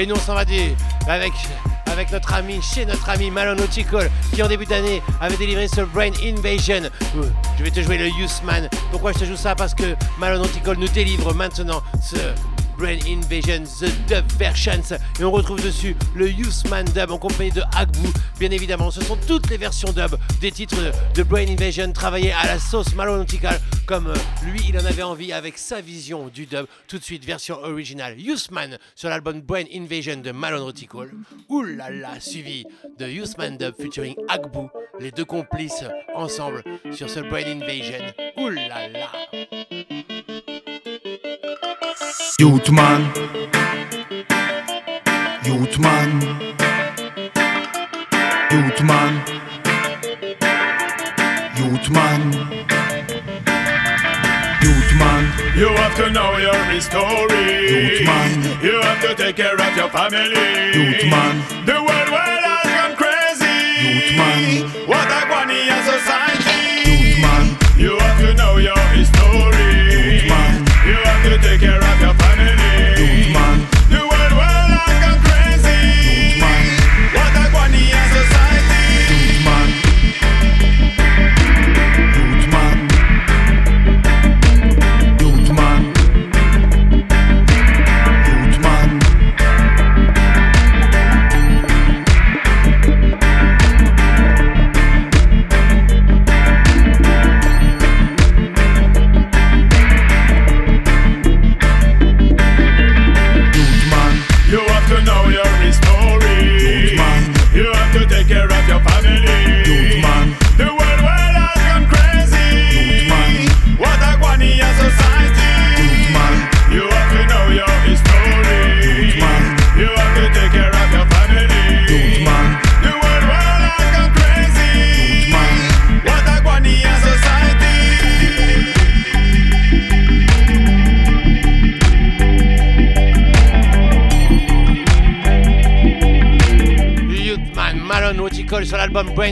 [0.00, 0.58] Et nous on s'en va du,
[1.08, 1.32] avec,
[1.84, 6.12] avec notre ami, chez notre ami Malonautical qui en début d'année avait délivré ce Brain
[6.24, 6.84] Invasion.
[7.16, 7.24] Euh,
[7.58, 8.70] Je vais te jouer le Youthman.
[8.92, 9.54] Pourquoi je te joue ça?
[9.54, 12.16] Parce que Malonautical nous délivre maintenant ce
[12.78, 17.60] Brain Invasion The Dub Versions et on retrouve dessus le Youthman Dub en compagnie de
[17.76, 22.32] Agbu bien évidemment ce sont toutes les versions dub des titres de Brain Invasion travaillés
[22.32, 23.60] à la sauce Malonautical
[23.90, 24.14] comme euh,
[24.44, 26.66] lui il en avait envie avec sa vision du dub.
[26.86, 31.10] Tout de suite version originale Youthman sur l'album Brain Invasion de Malonautical
[31.48, 32.64] oulala suivi
[33.00, 34.68] de Youthman Dub featuring Agbu
[35.00, 35.84] les deux complices
[36.14, 36.62] ensemble
[36.92, 38.04] sur ce Brain Invasion.
[38.36, 39.10] Oulala
[42.38, 43.10] Youthman
[45.44, 46.20] Youthman
[48.52, 49.24] Youthman
[51.58, 52.69] Youthman
[55.00, 58.04] Youthman You have to know your story.
[58.04, 60.28] Youthman You have to take care of your family.
[60.76, 63.60] Youthman The world world has gone crazy.
[64.16, 67.22] Youthman What a funny a society.
[67.22, 69.72] Youthman You have to know your story.
[70.20, 70.52] Youthman
[70.86, 72.09] You have to take care of your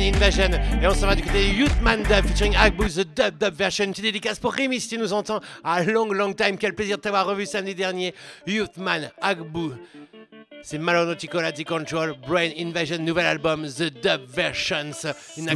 [0.02, 0.50] Invasion.
[0.82, 3.84] Et on s'en va du côté de Youthman Dub featuring Agbu, The Dub Dub Version.
[3.84, 5.40] Une petite dédicace pour Rémi si tu nous entends.
[5.64, 6.56] À long, long time.
[6.58, 8.14] Quel plaisir de t'avoir revu samedi dernier.
[8.46, 9.72] Youthman, Agbu.
[10.62, 12.14] C'est at the Control.
[12.26, 15.14] Brain Invasion, nouvel album, The Dub Versions.
[15.36, 15.48] Une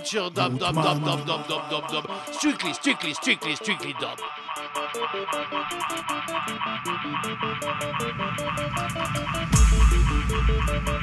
[0.00, 2.04] culture dub, dub, dub, dub, dub, dub, dub, dub.
[2.32, 4.18] Strictly, strictly, strictly, strictly dub.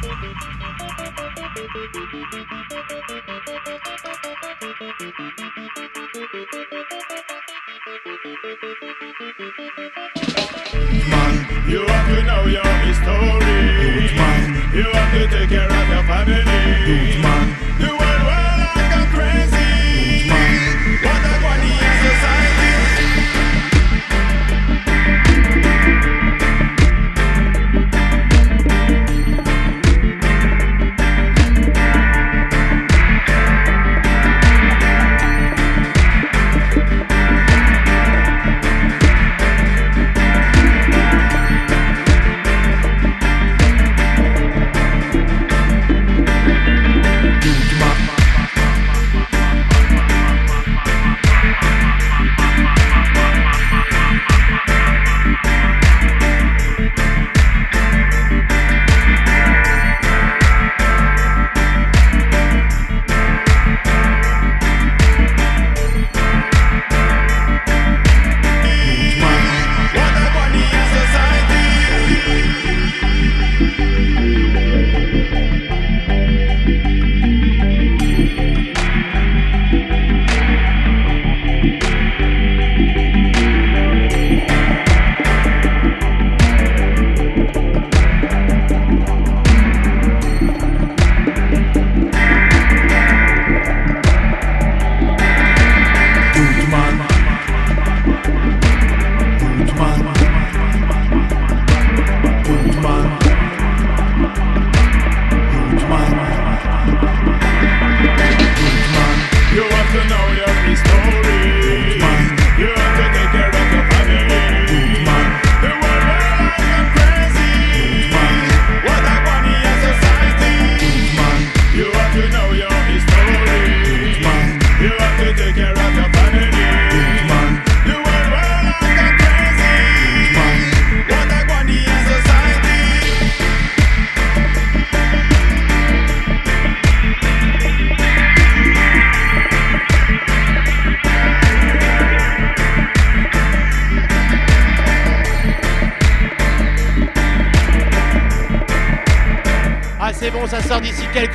[0.04, 0.17] You
[11.88, 12.64] have to know your
[12.94, 13.58] story.
[13.96, 17.37] Youthman You have to take care of your family.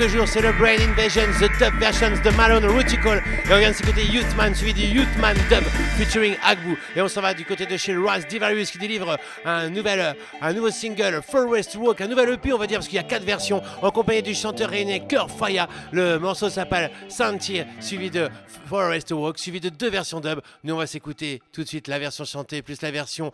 [0.03, 3.23] C'est le Brain Invasion, The Dub Versions de Malone Rutical.
[3.49, 5.63] Et on vient de s'écouter Youthman, suivi du Youthman Dub
[5.97, 6.77] featuring Agbu.
[6.97, 10.53] Et on s'en va du côté de chez Raz Divarius qui délivre un, nouvel, un
[10.53, 13.23] nouveau single, Forest Walk, un nouvel EP, on va dire, parce qu'il y a quatre
[13.23, 15.69] versions en compagnie du chanteur réunion Cœur Fire.
[15.93, 18.29] Le morceau s'appelle Sentier, suivi de
[18.69, 20.41] Forest Walk, suivi de deux versions dub.
[20.65, 23.31] Nous, on va s'écouter tout de suite la version chantée plus la version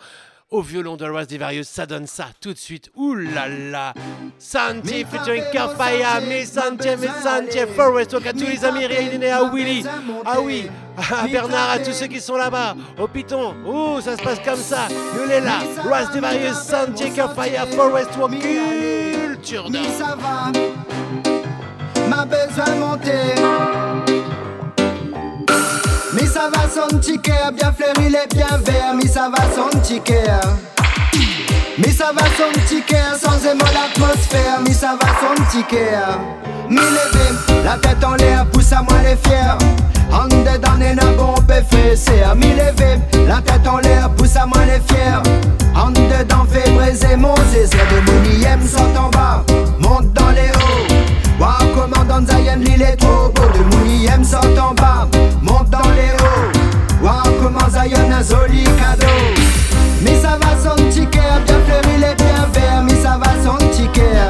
[0.51, 2.91] au violon de Raz Divarius, ça donne ça tout de suite.
[2.97, 3.93] Ouh là là!
[4.39, 9.45] Santi featuring Kafaya, mes Santi, mes Santi, Forest Walk à tous les amis réunis à
[9.45, 9.85] Willy.
[10.25, 13.55] Ah oui, à Bernard, à tous ceux qui sont là-bas, au Python.
[13.67, 14.89] Ouh, ça se passe comme ça.
[15.15, 20.51] Nous les là, Raz Divarius, Santi, Forest Walk, culture Mi ça va,
[22.09, 24.08] m'a besoin monter.
[26.15, 28.95] Mi ça va son ticket, bien fleuri, il est bien vert.
[28.95, 30.31] Mi ça va son ticket.
[31.77, 34.61] Mi ça va son ticket, sans émo l'atmosphère.
[34.67, 35.99] Mi ça va son ticket.
[36.71, 39.59] Mi levé, la tête en l'air, pousse à moi les fiers.
[40.11, 42.11] En dedans, n'a bon PFC.
[42.37, 45.21] Mi levé, la tête en l'air, pousse à moi les fiers.
[45.77, 47.77] En dedans, fait briser mon zézé.
[47.77, 49.45] De mon sort en bas,
[49.79, 51.08] monte dans les hauts.
[51.39, 53.43] Wow, commandant Zion, l'île est trop beau.
[53.55, 53.63] De
[54.19, 55.07] mon sort en bas,
[55.41, 57.03] monte dans les hauts.
[57.03, 59.07] Wow, comment Zion, un joli cadeau.
[60.03, 62.83] Mais ça va son ticket, bien fleuri, il est bien vert.
[62.85, 64.29] Mais ça va son ticket.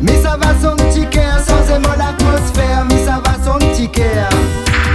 [0.00, 2.84] Mais ça va son ticket, sans émo l'atmosphère.
[2.88, 4.28] Mais ça va son ticket.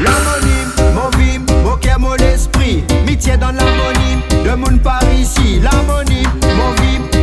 [0.01, 2.85] L'harmonie, mon vie, mon cœur, mon esprit.
[3.05, 5.59] Mitié dans l'harmonie, le monde par ici.
[5.61, 6.23] L'harmonie,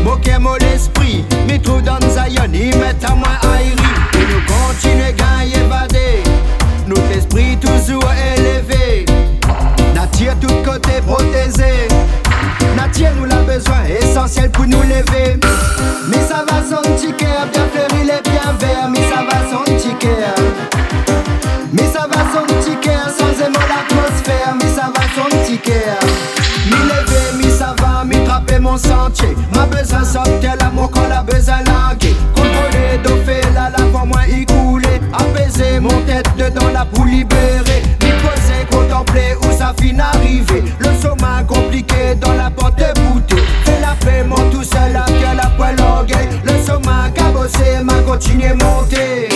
[0.07, 1.25] mon vie, mon cœur, mon esprit.
[1.47, 3.77] Mais dans Zion, ils mettent à moi aïri.
[4.15, 6.23] Nous continuons à évader.
[6.87, 9.05] Notre esprit toujours élevé.
[9.95, 11.89] Nature tout côté protégé.
[12.77, 15.39] Nature nous l'a besoin, essentiel pour nous lever.
[16.09, 18.11] Mais ça va son ticket, bien fleuri, il
[29.55, 32.15] Ma besoin sortir l'amour qu'on a besoin languer.
[32.35, 35.01] Contrôler, dofer la lave pour moi y couler.
[35.15, 37.83] Apaiser mon tête dedans la pour libérer.
[38.03, 40.63] Mi poser, contempler où ça finit arriver.
[40.79, 43.43] Le sommet compliqué dans la porte boutée.
[43.65, 46.29] Fais la paix, mon tout seul, la gueule poêle orgueil.
[46.45, 49.29] Le sommet cabossé, m'a continué monter.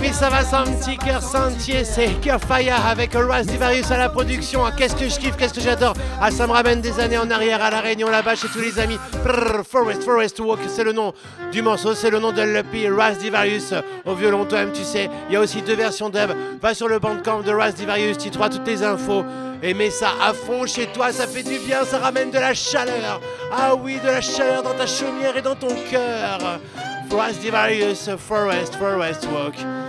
[0.00, 4.08] Mais ça va sans petit cœur sentier, c'est Cœur Fire avec Raz Divarius à la
[4.08, 4.64] production.
[4.64, 5.94] Ah, qu'est-ce que je kiffe, qu'est-ce que j'adore.
[6.20, 8.78] Ah ça me ramène des années en arrière à la Réunion là-bas chez tous les
[8.78, 8.98] amis.
[9.24, 11.12] Prrr, Forest, Forest Walk, c'est le nom
[11.52, 13.74] du morceau, c'est le nom de l'EP Raz Divarius
[14.04, 15.08] au violon, toi-même tu sais.
[15.28, 16.30] Il y a aussi deux versions dub.
[16.60, 19.24] Va sur le bandcamp de Raz Divarius, tu trouveras toutes les infos.
[19.62, 22.54] Et mets ça à fond chez toi, ça fait du bien, ça ramène de la
[22.54, 23.20] chaleur.
[23.52, 26.60] Ah oui, de la chaleur dans ta chaumière et dans ton cœur.
[27.10, 29.87] Raz Divarius, Forest, Forest Walk.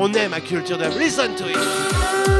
[0.00, 0.92] On aime la culture dub.
[0.96, 2.37] Listen to it.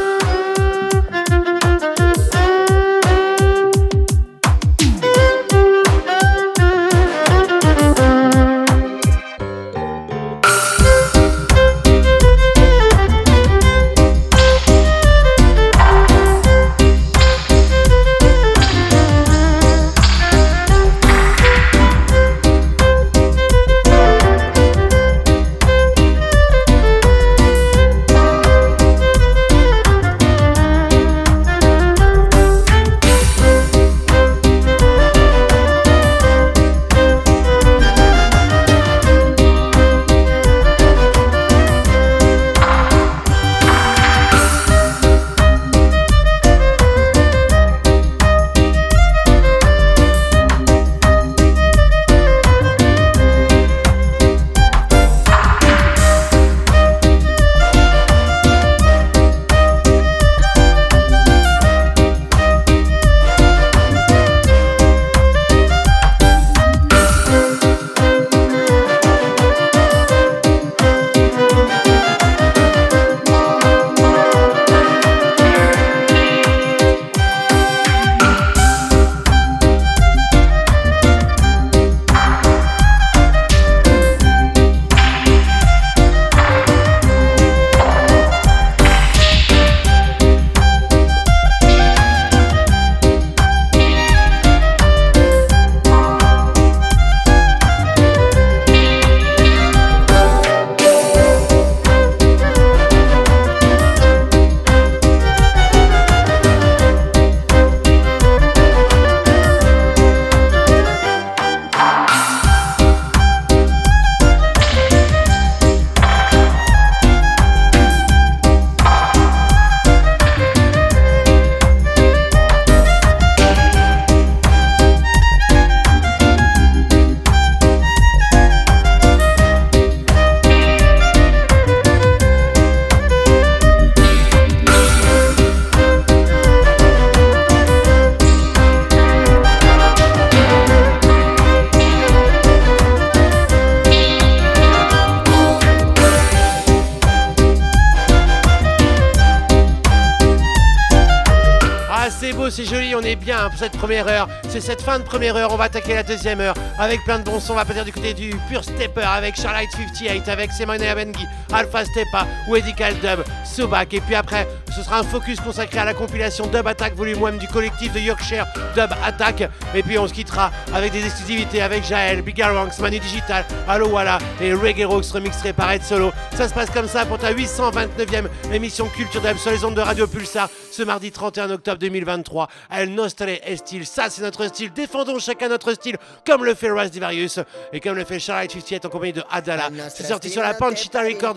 [154.61, 157.39] Cette fin de première heure, on va attaquer la deuxième heure avec plein de bons
[157.39, 157.53] sons.
[157.53, 161.85] On va partir du côté du Pure Stepper avec Charlotte 58, avec Simone Abengi, Alpha
[161.85, 163.95] Steppa, Wedical Dub, Sobak.
[163.95, 167.33] Et puis après, ce sera un focus consacré à la compilation Dub Attack Volume 1
[167.33, 169.49] du collectif de Yorkshire Dub Attack.
[169.75, 173.89] Et puis on se quittera avec des exclusivités avec Jaël, Big Ranks, Manu Digital, Allo
[173.89, 176.13] Walla et Reggae Rocks remixé par Ed Solo.
[176.37, 179.83] Ça se passe comme ça pour ta 829e émission Culture Dub sur les ondes de
[179.83, 180.49] Radio Pulsar
[180.79, 182.49] ce mardi 31 octobre 2023.
[182.71, 184.73] El Nostre Estil, ça c'est notre style.
[184.73, 187.41] Défendons chacun notre style comme le fait Raz Divarius
[187.73, 189.71] et comme le fait Charlotte 58 en compagnie de Adala.
[189.89, 191.35] C'est sorti sur la Panchita Records.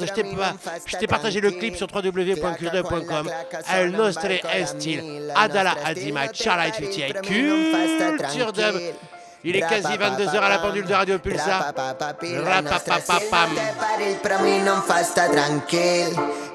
[0.86, 3.32] Je t'ai partagé le clip sur www.culture.com.
[3.74, 8.76] El Nostre Estil, Adala Adimac, Charlotte 58, Culture Dub.
[9.44, 11.74] Il est quasi 22h à la pendule de Radio Pulsar.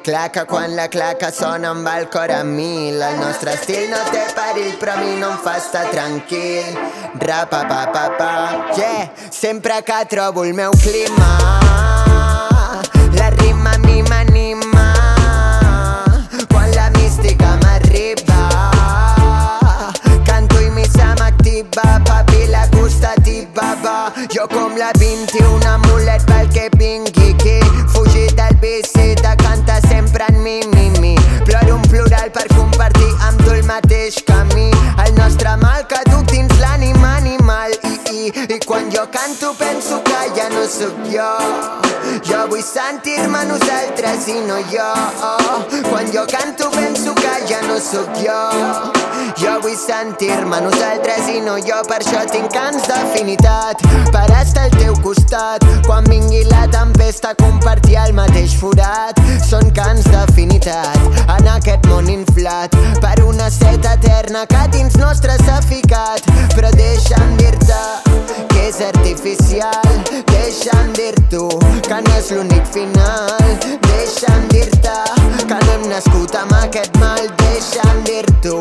[0.04, 4.20] Claca quan la claca sona amb el cor a mil El nostre estil no té
[4.36, 6.78] perill però a mi no em fa estar tranquil
[7.18, 8.30] Rapapapapa
[8.78, 11.32] Yeah, sempre que trobo el meu clima
[13.18, 13.95] La rima a mi
[24.76, 25.85] Jo com la 21
[38.76, 41.32] quan jo canto penso que ja no sóc jo.
[42.28, 44.88] Jo vull sentir-me nosaltres i no jo.
[45.88, 48.36] Quan jo canto penso que ja no sóc jo.
[49.40, 51.78] Jo vull sentir-me nosaltres i no jo.
[51.88, 53.80] Per això tinc cants d'afinitat.
[54.12, 55.64] Per estar al teu costat.
[55.86, 59.22] Quan vingui la tempesta compartir el mateix forat.
[59.48, 62.76] Són cants d'afinitat En aquest món inflat.
[63.00, 66.28] Per una set eterna que dins nostre s'ha ficat.
[66.52, 68.05] Però deixa'm dir-te
[68.66, 69.90] és artificial.
[70.26, 71.46] Deixa'm dir-t'ho
[71.86, 73.44] que no és l'únic final.
[73.86, 74.94] Deixa'm dir-te
[75.46, 77.22] que no hem nascut amb aquest mal.
[77.42, 78.58] Deixa'm dir-t'ho,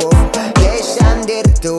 [0.62, 1.76] deixa'm dir-t'ho.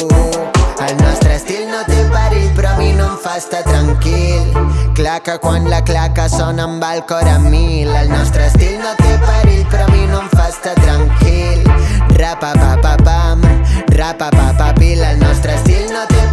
[0.86, 4.50] El nostre estil no té perill però a mi no em fa estar tranquil.
[4.98, 7.94] Claca quan la claca sona amb el cor a mil.
[7.94, 11.62] El nostre estil no té perill però a mi no em fa estar tranquil.
[12.16, 13.42] Rapapapapam,
[13.92, 16.25] rapapapapil El nostre estil no té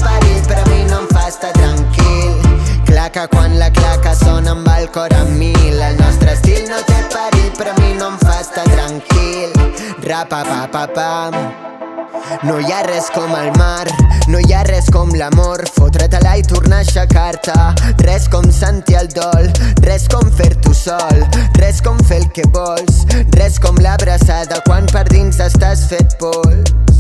[3.14, 6.96] Claca quan la claca sona amb el cor a mil El nostre estil no té
[7.14, 9.54] perill però a mi no em fa estar tranquil.
[10.02, 11.38] Rapapapapam
[12.48, 13.86] no hi ha res com el mar,
[14.32, 15.62] no hi ha res com l'amor.
[15.76, 17.58] Fotre-te-la i tornar a aixecar-te.
[18.02, 19.52] Res com sentir el dol,
[19.86, 21.22] res com fer-t'ho sol
[21.60, 23.04] Res com fer el que vols,
[23.38, 26.93] res com l'abraçada Quan per dins estàs fet pols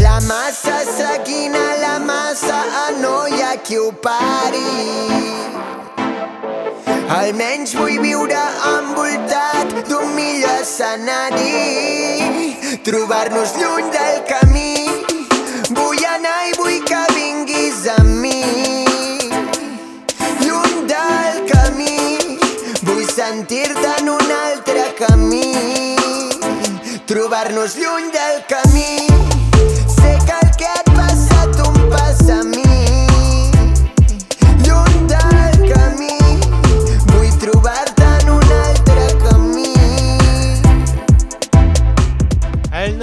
[0.00, 4.72] La massa seguint a la massa, ah, no hi ha qui ho pari.
[7.16, 11.52] Almenys vull viure envoltat d'un millor escenari.
[12.86, 14.74] Trobar-nos lluny del camí.
[15.70, 18.42] Vull anar i vull que vinguis amb mi.
[20.44, 21.98] Lluny del camí.
[22.88, 25.52] Vull sentir-te en un altre camí.
[27.06, 29.15] Trobar-nos lluny del camí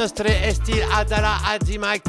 [0.04, 2.04] Nostre Estil Adala Adimac,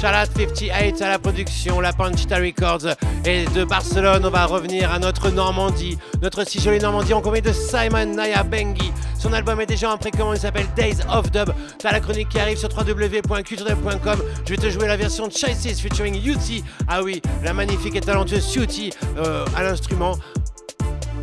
[0.00, 4.24] Charlotte 58 à la production, la Panchita Records et de Barcelone.
[4.24, 8.44] On va revenir à notre Normandie, notre si jolie Normandie en compagnie de Simon Naya
[8.44, 8.90] Bengi.
[9.18, 10.68] Son album est déjà en précommande, il s'appelle?
[10.74, 11.50] Days of Dub.
[11.78, 14.22] T'as la chronique qui arrive sur www.culturedub.com.
[14.46, 16.64] Je vais te jouer la version Choices featuring Yuti.
[16.88, 20.16] Ah oui, la magnifique et talentueuse Yuti euh, à l'instrument.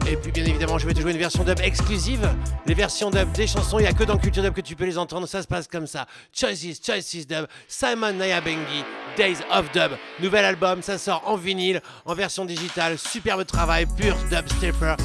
[0.08, 2.28] Et puis bien évidemment, je vais te jouer une version dub exclusive.
[2.66, 4.86] Les versions dub des chansons, il n'y a que dans Culture Dub que tu peux
[4.86, 5.28] les entendre.
[5.28, 6.06] Ça se passe comme ça.
[6.34, 8.84] Choices, Choices Dub, Simon Nayabengi,
[9.16, 9.92] Days of Dub.
[10.22, 12.98] Nouvel album, ça sort en vinyle, en version digitale.
[12.98, 14.96] Superbe travail, pur dub stepper.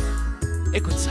[0.75, 1.11] Écoute ça.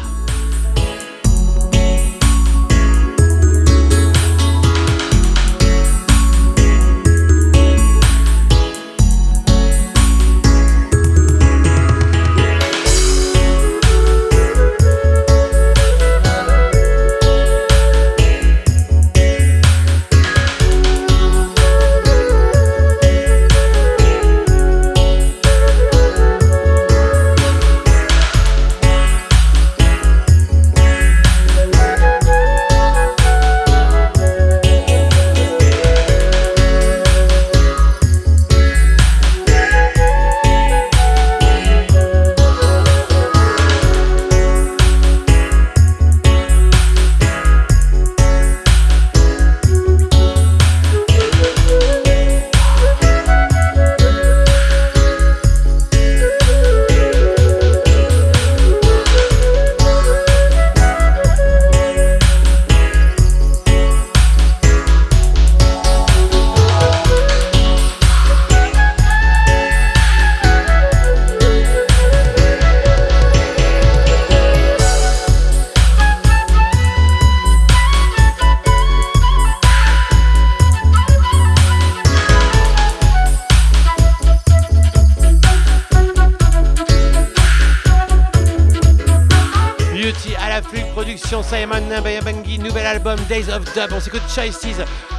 [93.78, 94.66] On s'écoute Choices,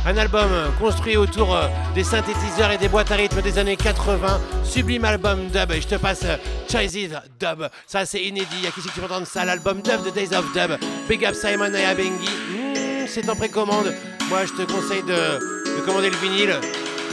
[0.07, 0.48] un album
[0.80, 4.40] construit autour euh, des synthétiseurs et des boîtes à rythme des années 80.
[4.64, 5.72] Sublime album dub.
[5.72, 6.38] Et je te passe euh,
[6.70, 7.68] Choices Dub.
[7.86, 8.62] Ça, c'est inédit.
[8.62, 9.44] Y'a qui c'est que tu vas entendre ça?
[9.44, 10.78] L'album dub de Days of Dub.
[11.07, 12.09] Big up Simon Nabayabangi.
[12.09, 13.94] Mmh, c'est en précommande.
[14.30, 16.54] Moi, je te conseille de, de commander le vinyle.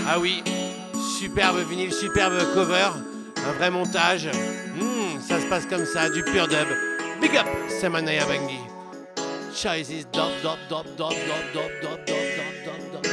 [0.07, 0.43] Ah oui,
[1.19, 2.87] superbe vinyle, superbe cover.
[3.45, 4.27] Un vrai montage.
[4.27, 6.67] Mmh, ça se passe comme ça, du pur dub.
[7.19, 7.47] Big up,
[7.81, 8.72] Semanaya Bangi.
[9.55, 13.05] Choices, dub, dub, dub, dub, dub, dub, dub, dub, dub, dub, dub.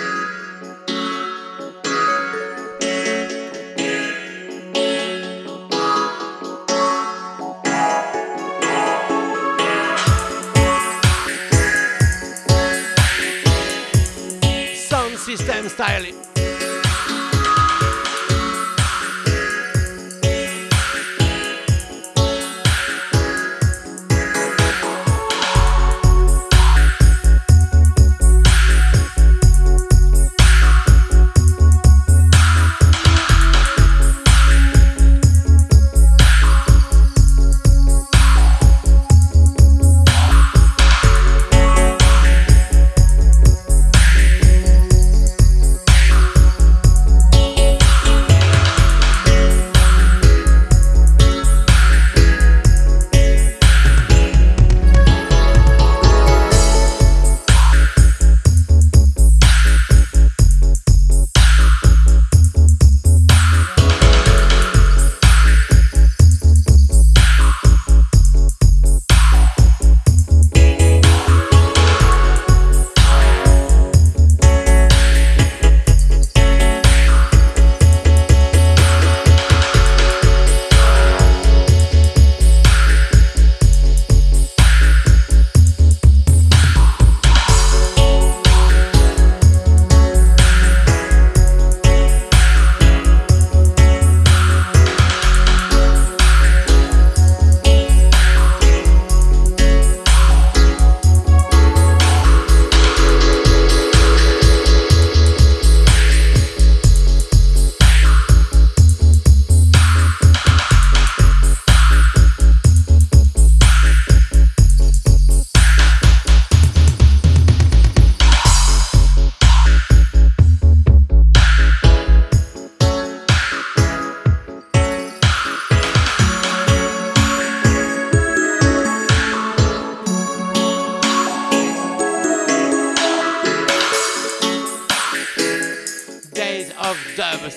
[14.75, 16.40] Sound system style.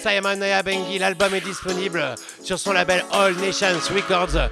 [0.04, 2.04] Simon Bengi, l'album est disponible
[2.44, 4.50] sur son label All Nations Records.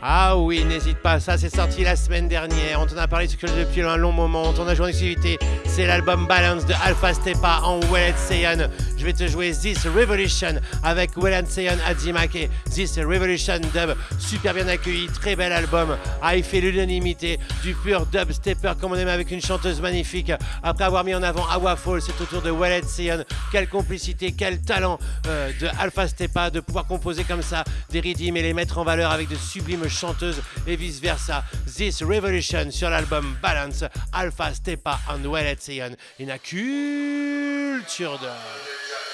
[0.00, 3.82] Ah oui, n'hésite pas, ça c'est sorti la semaine dernière, on t'en a parlé depuis
[3.82, 7.60] un long moment, on t'en a joué en exclusivité, c'est l'album Balance de Alpha Stepa
[7.64, 8.68] en Wellet Saiyan.
[9.04, 14.54] Je vais te jouer This Revolution avec Wellet Saiyan Adzimak et This Revolution Dub, super
[14.54, 18.94] bien accueilli, très bel album, ah il fait l'unanimité du pur dub stepper comme on
[18.94, 20.32] aime avec une chanteuse magnifique,
[20.62, 24.32] après avoir mis en avant Awa Fall, c'est au tour de Wellet Saiyan, quelle complicité,
[24.32, 28.54] quel talent euh, de Alpha Stepa de pouvoir composer comme ça des rythmes et les
[28.54, 31.44] mettre en valeur avec de sublimes chanteuses et vice versa.
[31.66, 33.84] This Revolution sur l'album Balance,
[34.14, 38.93] Alpha Stepa and Wellet Saiyan, une culture de.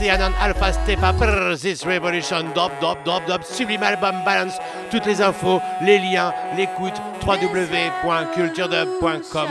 [0.00, 1.12] And Alpha Stepa.
[1.18, 4.56] Brr, This Revolution, dop, dop, dop, dop, sublime album balance.
[4.92, 6.94] Toutes les infos, les liens, l'écoute,
[7.26, 9.48] www.culturedub.com.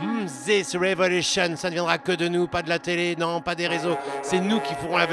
[0.00, 3.54] Hmm, this Revolution, ça ne viendra que de nous, pas de la télé, non, pas
[3.54, 3.98] des réseaux.
[4.22, 5.06] C'est nous qui ferons la.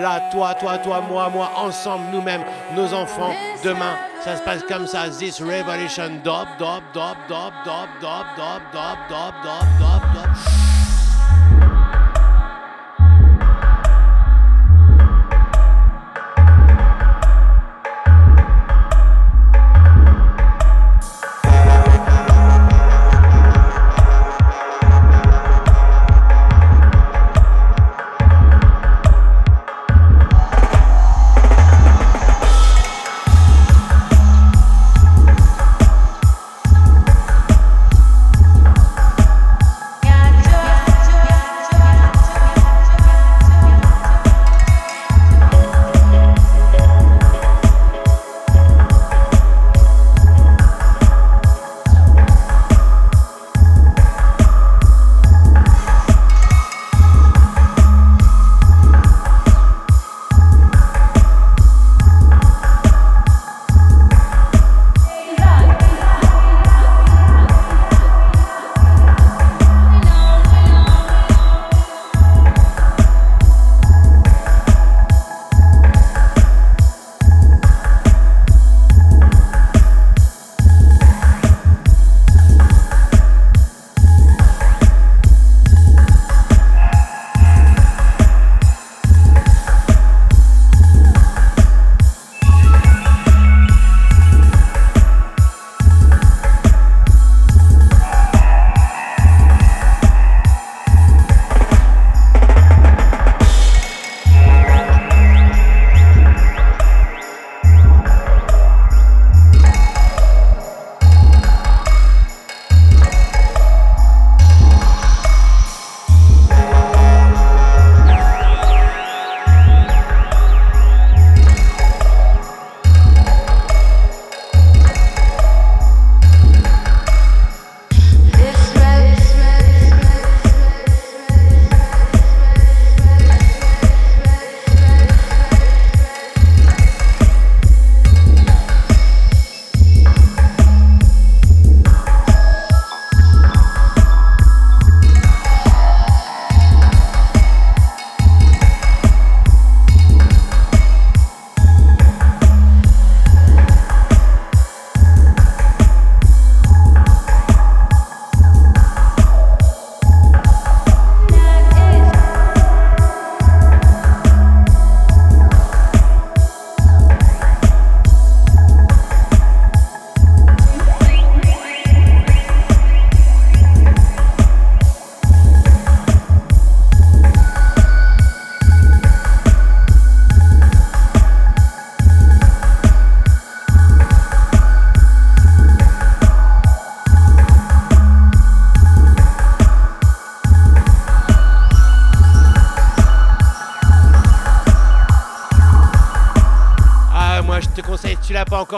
[0.00, 2.44] Là, toi, toi, toi, moi, moi, ensemble, nous-mêmes,
[2.76, 3.34] nos enfants.
[3.64, 5.08] Demain, ça se passe comme ça.
[5.08, 10.28] This Revolution, dop, dop, dop, dop, dop, dop, dop, dop, dop, dop, dop, dop.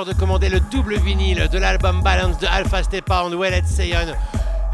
[0.05, 4.15] De commander le double vinyle de l'album Balance de Alpha Stepa and Wellet Seyon.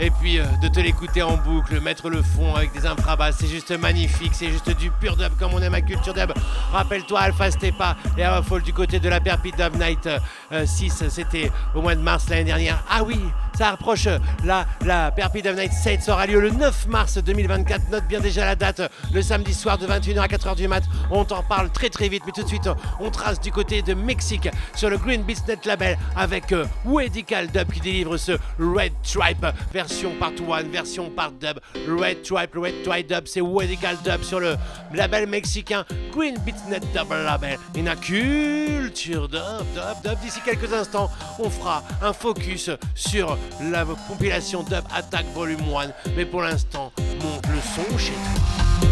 [0.01, 3.47] Et puis euh, de te l'écouter en boucle, mettre le fond avec des infrabasses, c'est
[3.47, 6.33] juste magnifique, c'est juste du pur dub comme on aime à Culture Dub.
[6.73, 10.09] Rappelle-toi Alpha Stepa et Fall du côté de la Perpit Dub Night
[10.51, 12.83] euh, 6, c'était au mois de mars l'année dernière.
[12.91, 13.21] Ah oui,
[13.63, 14.09] ça approche,
[14.45, 17.91] la, la Perpit Dub Night 7 aura lieu le 9 mars 2024.
[17.93, 18.83] Note bien déjà la date,
[19.15, 20.83] le samedi soir de 21h à 4h du mat.
[21.13, 22.69] On t'en parle très très vite, mais tout de suite
[22.99, 27.53] on trace du côté de Mexique sur le Green Beats Net Label avec euh, Wedical
[27.53, 31.61] Dub qui délivre ce Red Tribe version part one, version part dub.
[31.87, 34.57] Red Tribe, Red Tribe Dub, c'est Wedical Dub sur le
[34.93, 37.59] label mexicain Green Beats Net Double Label.
[37.87, 39.41] A culture dub,
[39.73, 40.19] dub, dub.
[40.21, 41.09] D'ici quelques instants,
[41.39, 46.13] on fera un focus sur la compilation Dub Attack Volume 1.
[46.17, 46.93] Mais pour l'instant,
[47.23, 48.92] monte le son chez toi.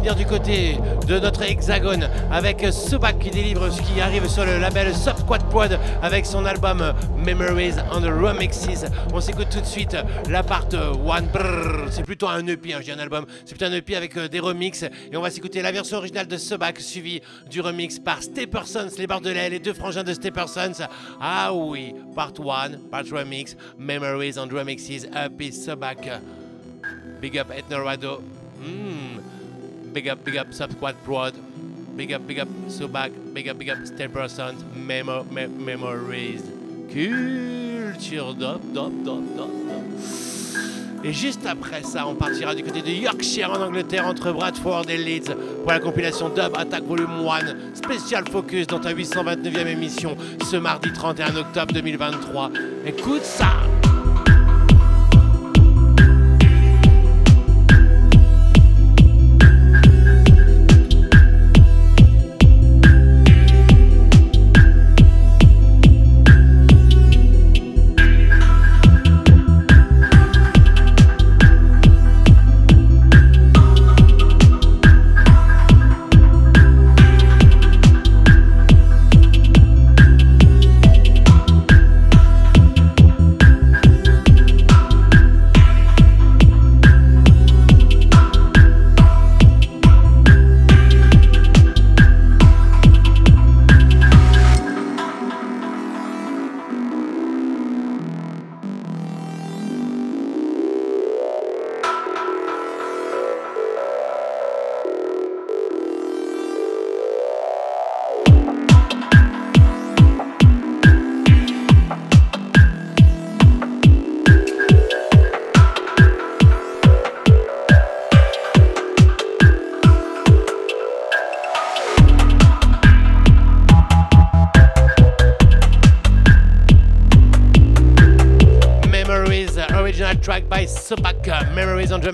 [0.00, 4.94] Du côté de notre hexagone avec Subak qui délivre ce qui arrive sur le label
[4.94, 8.86] Sub Quad Pod avec son album Memories the Remixes.
[9.12, 9.98] On s'écoute tout de suite
[10.30, 11.90] la part 1.
[11.90, 13.26] C'est plutôt un EP, hein, je un album.
[13.44, 16.26] C'est plutôt un EP avec euh, des remixes et on va s'écouter la version originale
[16.26, 17.20] de Subak suivie
[17.50, 20.86] du remix par Steppersons, les Bordelais, les deux frangins de Steppersons.
[21.20, 26.08] Ah oui, part 1, part remix, Memories the Remixes, EP Subak.
[27.20, 28.22] Big up Ethnorado.
[28.60, 29.39] Mm.
[29.92, 31.34] Big up, big up Subsquad Prod.
[31.96, 33.10] Big up, big up Subak.
[33.34, 34.62] Big up, big up Steppersons.
[34.74, 36.42] Memo, me, memories.
[36.90, 38.32] Culture.
[38.34, 39.84] Dop, dop, dop, dop, dop.
[41.02, 44.98] Et juste après ça, on partira du côté de Yorkshire en Angleterre entre Bradford et
[44.98, 50.14] Leeds pour la compilation Dub Attack Volume 1 Spécial Focus dans ta 829e émission
[50.48, 52.50] ce mardi 31 octobre 2023.
[52.84, 53.79] Écoute ça!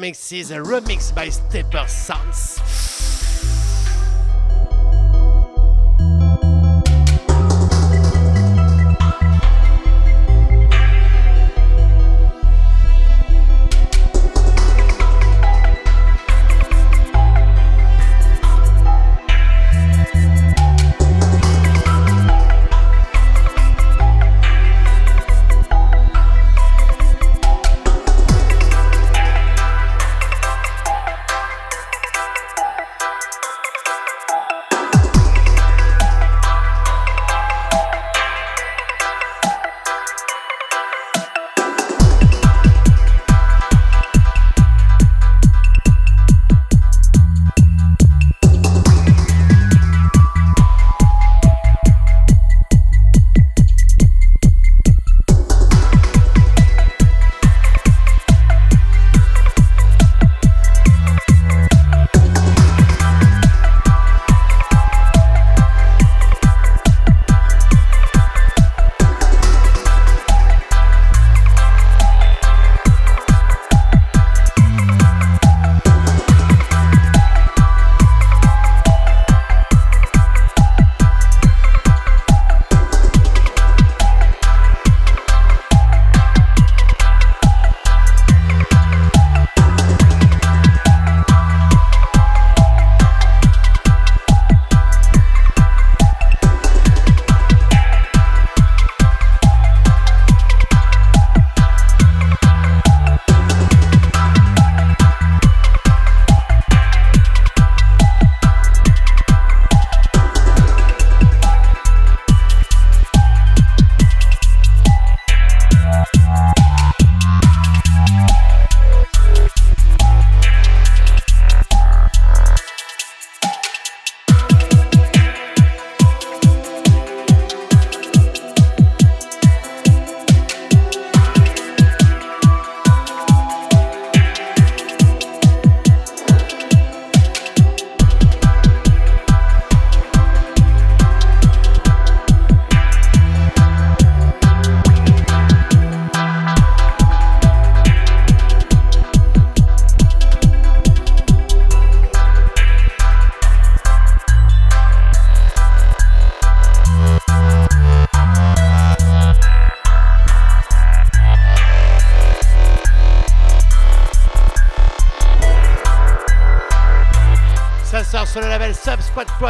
[0.07, 2.56] Remixes, a remix by Stepper Sounds.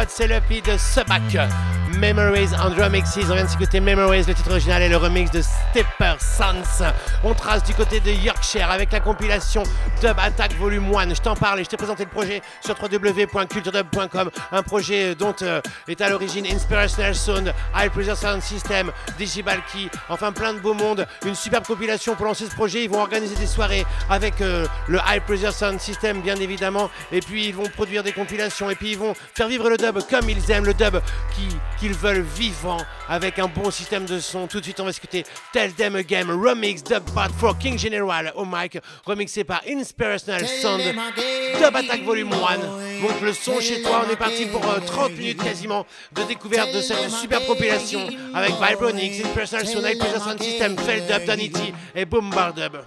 [0.09, 1.76] C'est le de Subac.
[1.99, 3.17] Memories on Drum Mixes.
[3.29, 6.85] On vient de s'écouter Memories, le titre original et le remix de Stepper Sons.
[7.23, 9.63] On trace du côté de Yorkshire avec la compilation
[10.01, 11.15] Dub Attack Volume 1.
[11.15, 14.29] Je t'en parle et je t'ai présenté le projet sur www.culturedub.com.
[14.51, 20.31] Un projet dont euh, est à l'origine Inspirational Sound, High Pressure Sound System, Digibalki, enfin
[20.31, 21.07] plein de beaux mondes.
[21.25, 22.83] Une superbe compilation pour lancer ce projet.
[22.83, 26.91] Ils vont organiser des soirées avec euh, le High Pressure Sound System, bien évidemment.
[27.11, 29.97] Et puis ils vont produire des compilations et puis ils vont faire vivre le dub
[30.09, 30.99] comme ils aiment, le dub
[31.33, 31.47] qui-
[31.87, 32.77] qu'ils veulent vivant
[33.07, 34.47] avec un bon système de son.
[34.47, 38.33] Tout de suite, on va écouter Tell Them Again, remix dub part for King General
[38.35, 43.01] au mic, remixé par Inspirational Sound, Dub Attack Volume 1.
[43.01, 46.73] Donc le son chez toi, on est parti pour euh, 30 minutes quasiment de découverte
[46.73, 48.01] de cette superbe compilation
[48.33, 52.77] avec Vibronix, Inspirational Sound, Pressure Sound System, Feld Dub, Danity et Boom Bar Dub.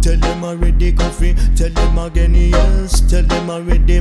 [0.00, 4.00] Tell them already coffee, tell them again yes, tell them already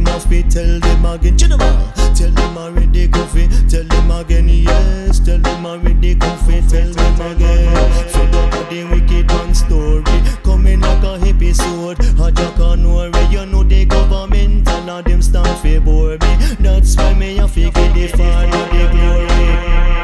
[0.49, 2.02] tell them again general.
[2.15, 8.09] Tell them already coffee, tell them again yes, tell them already coffee, tell them again.
[8.09, 10.03] Fed up of the wicked man story,
[10.43, 11.99] coming like a episode.
[12.19, 16.55] A jack and worry, you know the government and all them stand for bore me.
[16.59, 20.02] That's why me a figure the father the glory.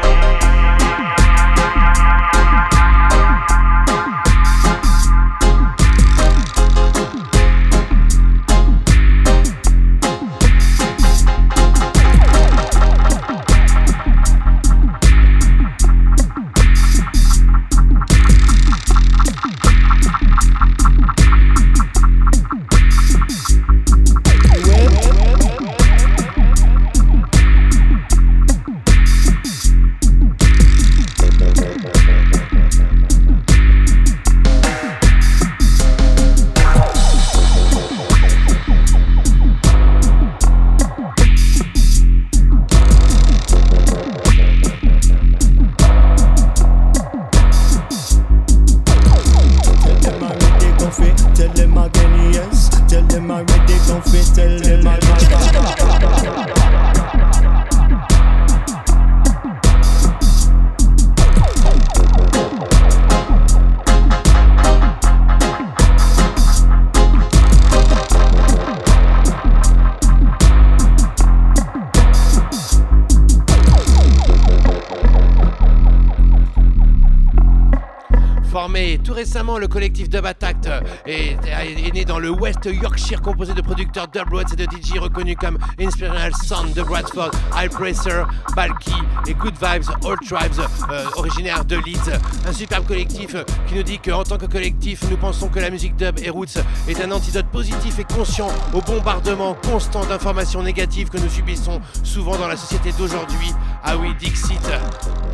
[79.20, 84.08] Récemment, le collectif Dub Attack euh, est, né dans le West Yorkshire, composé de producteurs
[84.08, 88.26] Dub Rhodes et de DJ reconnus comme Inspirational Sound de Bradford, High Pressure,
[88.56, 88.94] Balky
[89.28, 92.10] et Good Vibes, All Tribes, euh, originaires de Leeds.
[92.46, 95.68] Un superbe collectif euh, qui nous dit qu'en tant que collectif, nous pensons que la
[95.68, 96.56] musique dub et roots
[96.88, 102.38] est un antidote positif et conscient au bombardement constant d'informations négatives que nous subissons souvent
[102.38, 103.52] dans la société d'aujourd'hui.
[103.84, 104.66] Ah oui, Dixit,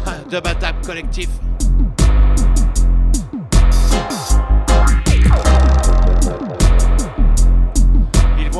[0.06, 1.28] Ah, Dub Attack collectif.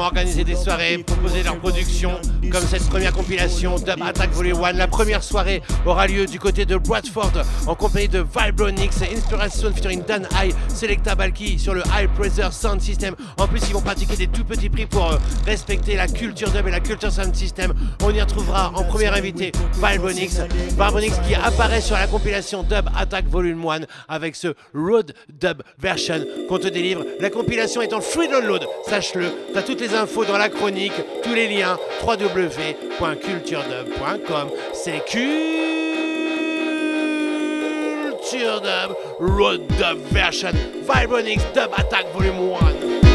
[0.01, 2.13] Organiser des soirées, proposer leur production,
[2.51, 4.73] comme cette première compilation Dub Attack Volume 1.
[4.73, 7.33] La première soirée aura lieu du côté de Bradford
[7.67, 12.81] en compagnie de Vibronix, Inspiration featuring Dan High, Selecta Balki sur le High Pressure Sound
[12.81, 13.15] System.
[13.39, 15.17] En plus, ils vont pratiquer des tout petits prix pour euh,
[15.47, 17.73] respecter la culture dub et la culture sound system.
[18.03, 20.41] On y retrouvera en premier invité Vibronix.
[20.71, 26.25] Vibronix qui apparaît sur la compilation Dub Attack Volume 1 avec ce Road Dub version
[26.49, 27.05] qu'on te délivre.
[27.21, 29.33] La compilation est en free download, sache-le.
[29.55, 34.49] T'as toutes les infos dans la chronique, tous les liens www.culturedub.com.
[34.73, 35.29] C'est Culture
[38.61, 40.51] Dub Road Dub version
[40.83, 42.41] Vibronix Dub Attack Volume
[43.03, 43.06] 1.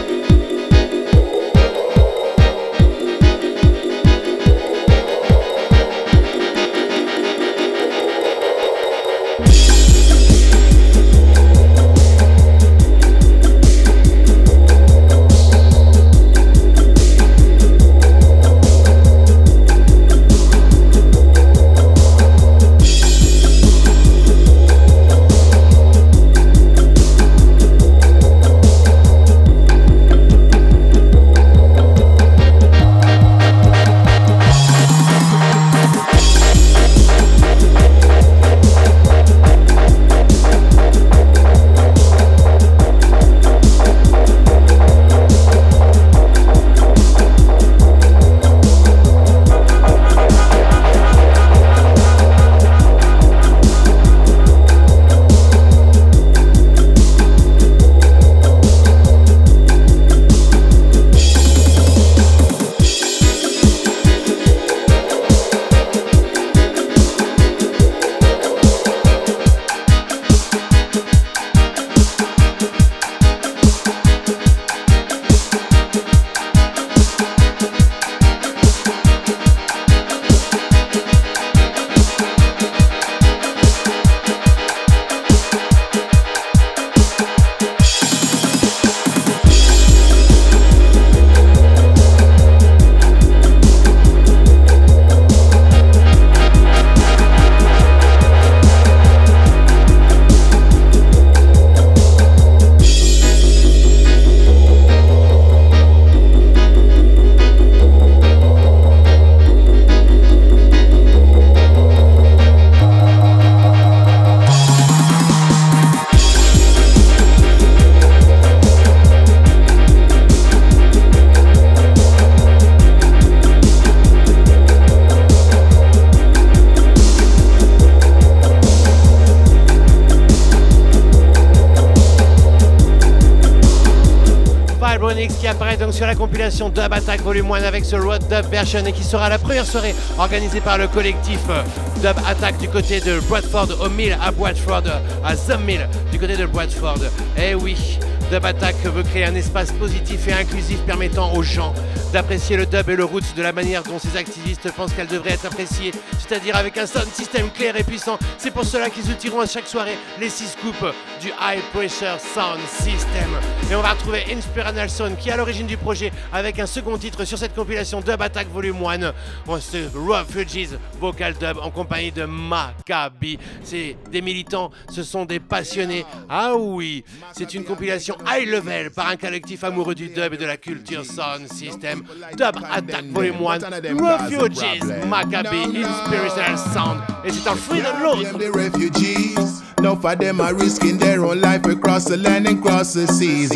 [135.12, 138.80] Qui apparaît donc sur la compilation Dub Attack Volume 1 avec ce Road Dub version
[138.86, 141.64] et qui sera la première soirée organisée par le collectif euh,
[142.02, 144.84] Dub Attack du côté de Bradford au Mill à Bradford,
[145.26, 147.00] à The Mill du côté de Bradford.
[147.38, 148.00] Eh oui,
[148.32, 151.74] Dub Attack veut créer un espace positif et inclusif permettant aux gens
[152.14, 155.32] d'apprécier le dub et le roots de la manière dont ces activistes pensent qu'elle devrait
[155.32, 158.18] être appréciée, c'est-à-dire avec un sound system clair et puissant.
[158.38, 162.60] C'est pour cela qu'ils outilleront à chaque soirée les 6 scoops du High Pressure Sound
[162.68, 163.30] System.
[163.70, 166.98] Et on va retrouver Inspiral Sound qui est à l'origine du projet avec un second
[166.98, 169.14] titre sur cette compilation Dub Attack Volume 1.
[169.48, 173.40] On se Refugees Vocal Dub en compagnie de Maccabi.
[173.64, 176.06] C'est des militants, ce sont des passionnés.
[176.30, 177.04] Ah oui,
[177.34, 181.06] c'est une compilation high level par un collectif amoureux du dub et de la culture
[181.06, 182.04] sound system.
[182.38, 183.60] Dub Attack Volume 1,
[184.00, 187.00] Refugees, Maccabi, Inspirational Sound.
[187.26, 188.38] Et c'est un download.
[188.38, 189.62] the refugees.
[189.78, 193.52] Enough of them are risking their own life across the land and cross the seas.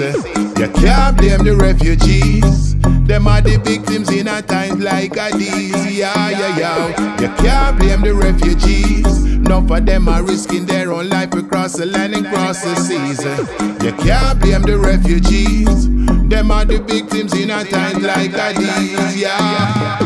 [0.60, 2.76] You can't blame the refugees.
[3.06, 5.96] Them are the victims in a times like these.
[5.96, 7.22] Yeah, yeah, yeah.
[7.22, 9.35] You can't blame the refugees.
[9.46, 13.24] Enough of them are risking their own life across the land and cross the seas.
[13.84, 15.88] You can't blame the refugees.
[16.28, 19.22] Them are the victims in a time like these.
[19.22, 20.05] Yeah.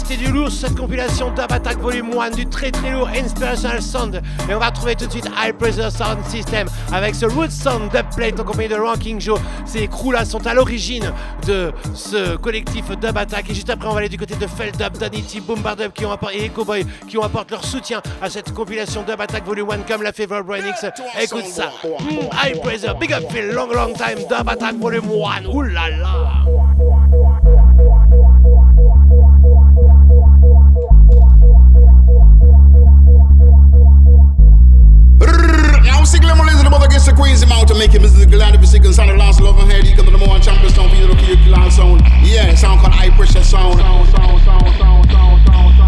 [0.00, 4.22] C'était du lourd cette compilation Dub Attack Volume 1, du très très lourd Inspirational Sound.
[4.48, 7.90] Et on va retrouver tout de suite High Pressure Sound System avec ce Root Sound
[7.92, 9.38] Dub Plate en compagnie de Ranking Joe.
[9.66, 11.12] Ces crews-là sont à l'origine
[11.46, 13.50] de ce collectif Dub Attack.
[13.50, 16.16] Et juste après, on va aller du côté de Feldub, Danity, Boombar Dub qui ont
[16.32, 19.78] et Echo Boy qui ont apporté leur soutien à cette compilation Dub Attack Volume 1
[19.88, 20.86] comme l'a fait Brian X.
[21.20, 21.70] Écoute ça.
[22.44, 25.46] High Pressure, Big Up Phil, Long Long Time, Dub Attack Volume 1.
[25.46, 26.59] Ouh là là.
[36.10, 38.84] Sick lemon listen about against the Queen's mouth to make him is glad be sick
[38.84, 39.84] and sound the last love and head.
[39.84, 41.36] He come to the more champion sound, feel the key
[41.70, 42.02] sound.
[42.26, 45.79] Yeah, sound called high pressure sound, sound, sound, sound, sound, sound, sound.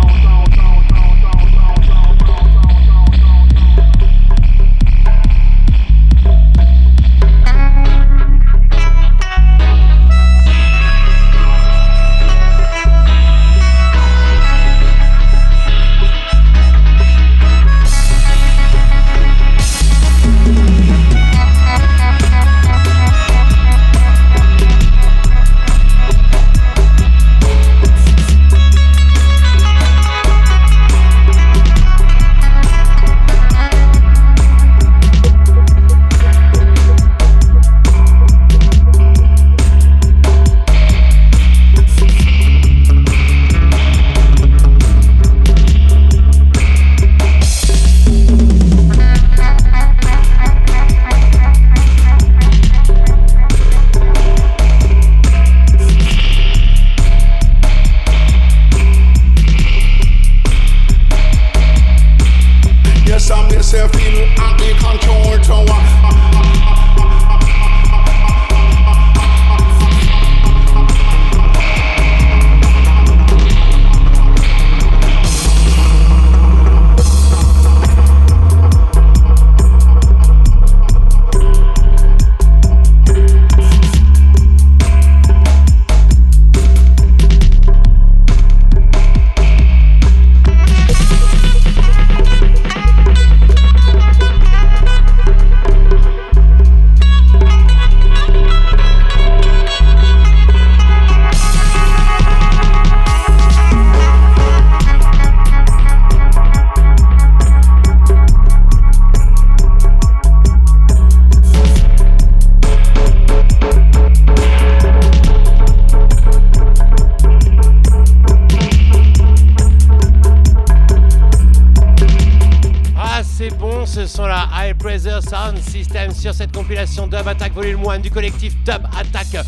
[126.92, 129.46] Dub Attack Volume 1 du collectif Dub Attack.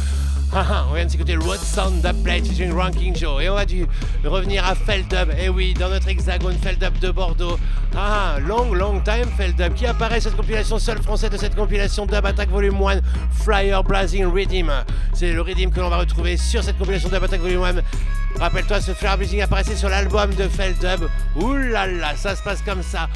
[0.55, 3.55] Ah, ah, on vient de s'écouter Road Sound Dub Plate featuring Ranking Joe et on
[3.55, 3.87] va dû
[4.25, 5.29] revenir à Feldub.
[5.39, 7.59] Et oui, dans notre hexagone Feldub de Bordeaux.
[7.95, 12.25] Ah, long, long time Feldub qui apparaît cette compilation seul français de cette compilation Dub
[12.25, 13.01] Attack Volume 1
[13.31, 14.71] Flyer Blazing Rhythm.
[15.13, 18.41] C'est le rhythm que l'on va retrouver sur cette compilation Dub Attack Volume 1.
[18.41, 21.11] Rappelle-toi, ce Flyer Blazing apparaissait sur l'album de Feldub.
[21.37, 23.11] Ouh là, ça se passe comme ça.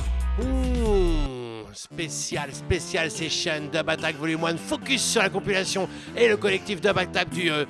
[1.90, 4.56] Spécial, spécial session Dub Attack Volume 1.
[4.58, 7.64] Focus sur la compilation et le collectif Dub Attack du euh,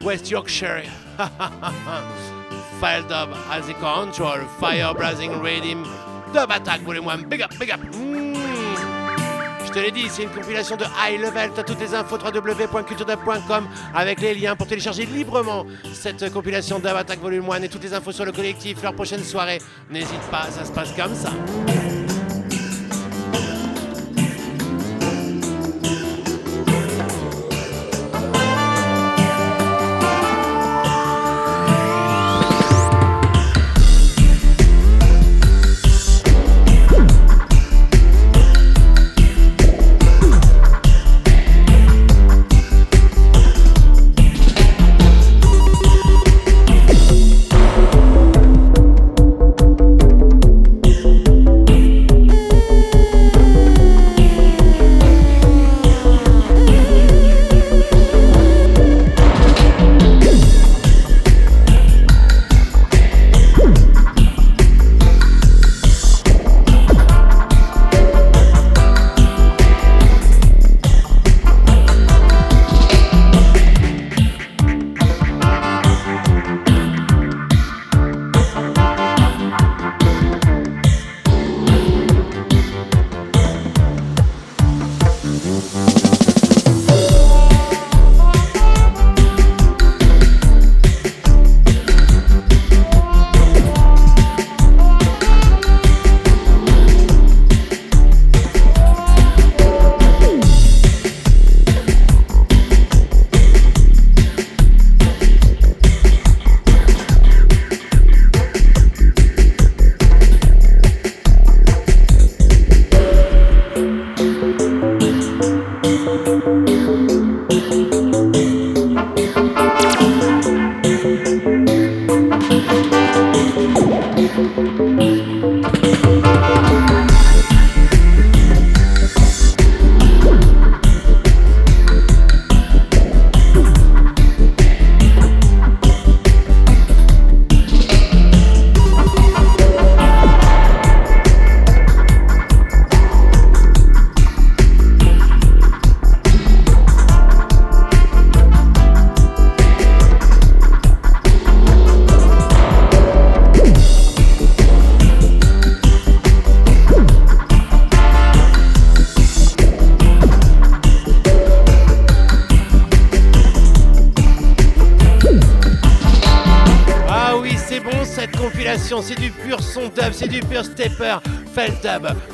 [0.00, 0.84] West Yorkshire.
[2.80, 5.82] File Dub as a control, Fire Blazing Rhythm,
[6.32, 7.16] Dub Attack Volume 1.
[7.28, 7.80] Big up, big up.
[7.92, 8.34] Mmh.
[9.66, 11.50] Je te l'ai dit, c'est une compilation de high level.
[11.52, 16.94] Tu as toutes les infos www.culturedub.com avec les liens pour télécharger librement cette compilation Dub
[16.94, 19.58] Attack Volume 1 et toutes les infos sur le collectif, leur prochaine soirée.
[19.90, 21.30] N'hésite pas, ça se passe comme ça.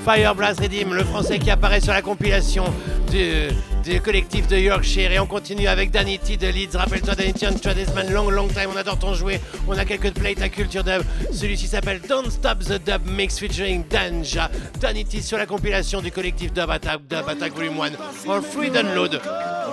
[0.00, 2.64] Dub, Fire Blast Redeem, le français qui apparaît sur la compilation
[3.10, 5.12] du, collectif de Yorkshire.
[5.12, 6.76] Et on continue avec Danny T de Leeds.
[6.76, 9.40] Rappelle-toi, Danny T, on Tradesman, long, long time, on adore ton jouet.
[9.68, 11.02] On a quelques plates à culture dub.
[11.32, 14.50] Celui-ci s'appelle Don't Stop the Dub Mix featuring Danja.
[14.80, 18.70] Danny T sur la compilation du collectif Dub Attack, Dub Attack Volume 1 en free
[18.70, 19.20] download.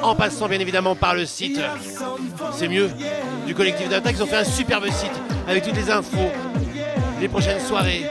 [0.04, 1.60] En passant bien évidemment par le site,
[2.54, 2.90] c'est mieux,
[3.46, 4.16] du collectif Dub Attack.
[4.18, 5.12] Ils ont fait un superbe site
[5.48, 6.32] avec toutes les infos,
[7.20, 8.04] les prochaines soirées,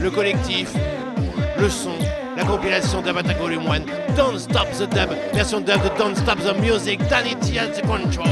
[0.00, 0.68] le collectif,
[1.58, 1.92] le son,
[2.36, 3.02] la compilation
[3.40, 7.68] Volume 1, Don't Stop the Dub, version dub de Don't Stop the Music, Danny at
[7.68, 8.26] the control.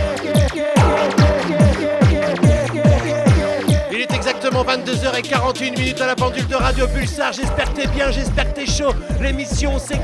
[3.93, 7.33] Il est exactement 22h41 minutes à la pendule de Radio Pulsar.
[7.33, 8.93] J'espère que t'es bien, j'espère que t'es chaud.
[9.21, 10.03] L'émission c'est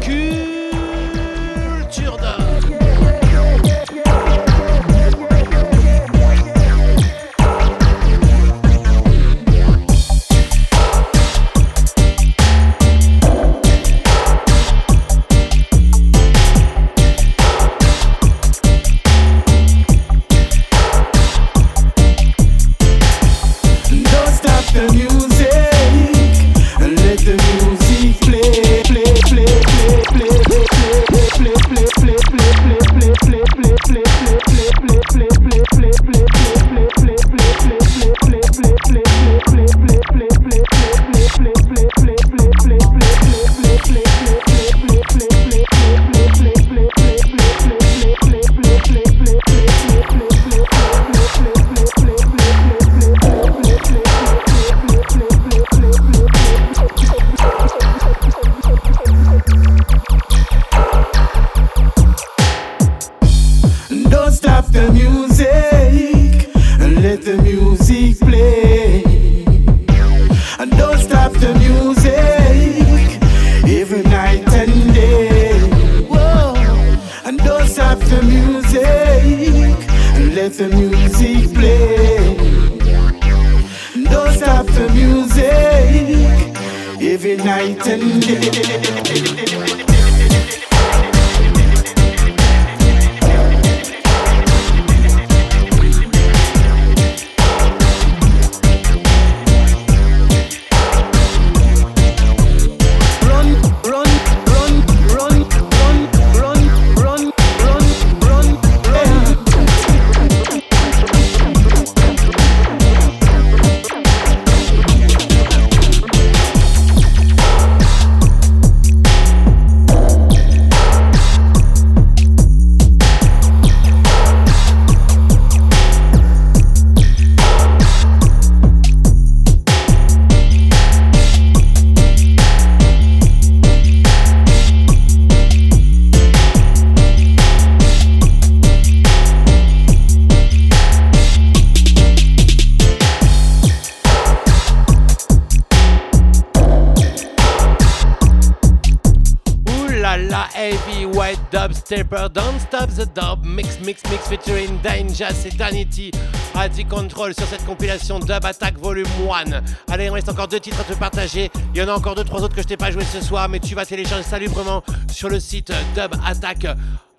[155.69, 156.11] Et Danity,
[156.55, 159.93] Adi Control sur cette compilation Dub Attack Volume 1.
[159.93, 161.51] Allez, il me reste encore deux titres à te partager.
[161.74, 163.49] Il y en a encore deux, trois autres que je t'ai pas joué ce soir,
[163.51, 164.82] mais tu vas télécharger ça librement
[165.12, 166.66] sur le site Dub Attack.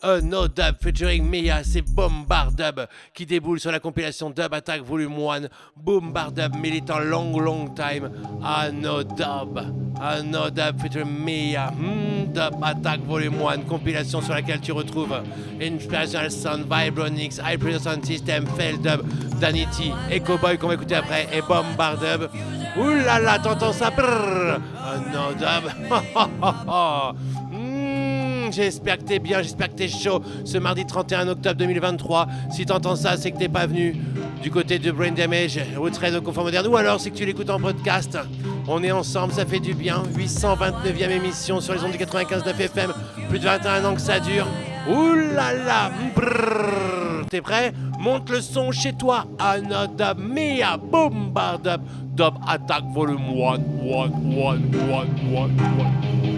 [0.01, 4.81] Uh, no Dub featuring Mia, c'est Bombard Dub qui déboule sur la compilation Dub Attack
[4.81, 5.41] Volume 1.
[5.75, 8.09] Bombard Dub militant long long time.
[8.41, 9.59] Ah no Dub.
[10.01, 11.71] Ah no Dub featuring Mia.
[11.71, 11.98] Hmm,
[12.33, 15.15] Dub Attack Volume 1, compilation sur laquelle tu retrouves
[15.61, 19.01] Inspirational Sound, Vibronix, High Pressure Sound System, Fail Dub,
[19.39, 22.29] Danity, Echo Boy qu'on va écouter après et Bombard Dub.
[22.77, 23.89] Ouh là là, t'entends ça?
[23.89, 24.59] Brrr.
[24.77, 27.15] Ah no Dub.
[27.51, 32.27] Hmm, J'espère que t'es bien, j'espère que t'es chaud ce mardi 31 octobre 2023.
[32.51, 33.95] Si t'entends ça, c'est que t'es pas venu
[34.41, 37.49] du côté de Brain Damage, Outside de Confort Moderne, ou alors c'est que tu l'écoutes
[37.49, 38.17] en podcast.
[38.71, 40.03] On est ensemble, ça fait du bien.
[40.15, 42.93] 829e émission sur les ondes du 95.9 FM.
[43.27, 44.45] Plus de 21 ans que ça dure.
[44.87, 45.89] Ouh là.
[47.31, 47.73] T'es prêt?
[47.99, 49.25] Monte le son chez toi.
[49.39, 51.81] Another Mia Bombard Dub
[52.13, 54.57] Dub Attack Volume 1, 1, 1, 1,
[55.35, 56.28] 1, 1.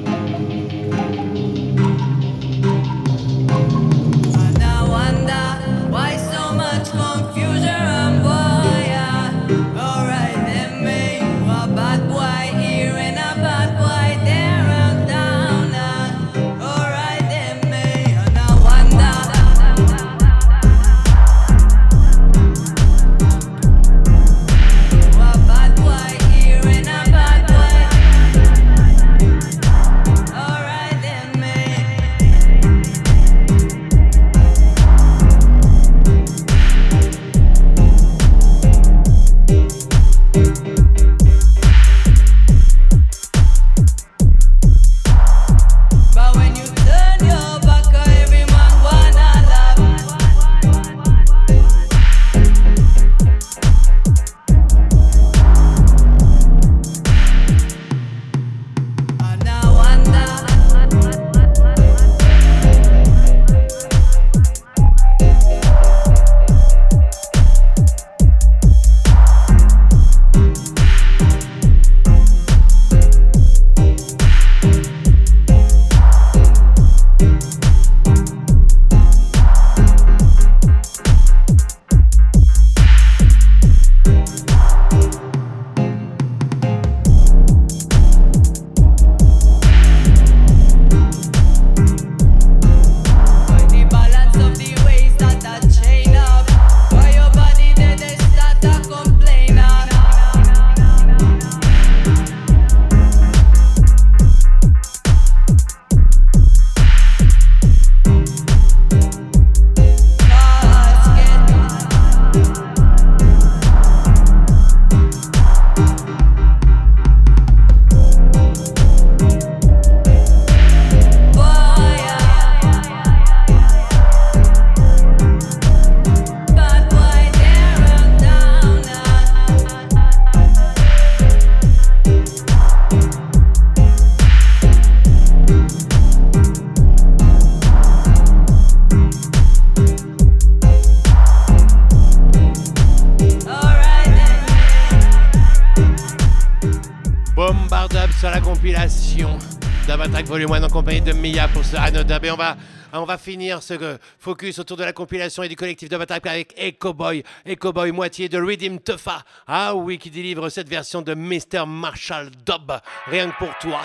[153.32, 156.94] Finir ce euh, focus autour de la compilation et du collectif Dub Attack avec Echo
[156.94, 157.24] Boy.
[157.46, 159.24] Echo Boy, moitié de Redeem Tuffa.
[159.48, 161.66] Ah oui, qui délivre cette version de Mr.
[161.66, 162.74] Marshall Dub.
[163.08, 163.80] Rien que pour toi.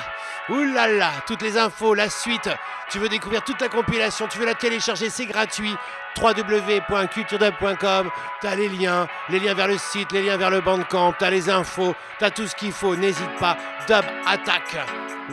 [0.48, 2.50] Là, toutes les infos, la suite.
[2.90, 5.76] Tu veux découvrir toute la compilation, tu veux la télécharger, c'est gratuit
[6.20, 8.10] www.culturedub.com.
[8.40, 11.48] T'as les liens, les liens vers le site, les liens vers le bandcamp, t'as les
[11.50, 12.96] infos, t'as tout ce qu'il faut.
[12.96, 13.56] N'hésite pas.
[13.86, 14.76] Dub Attack,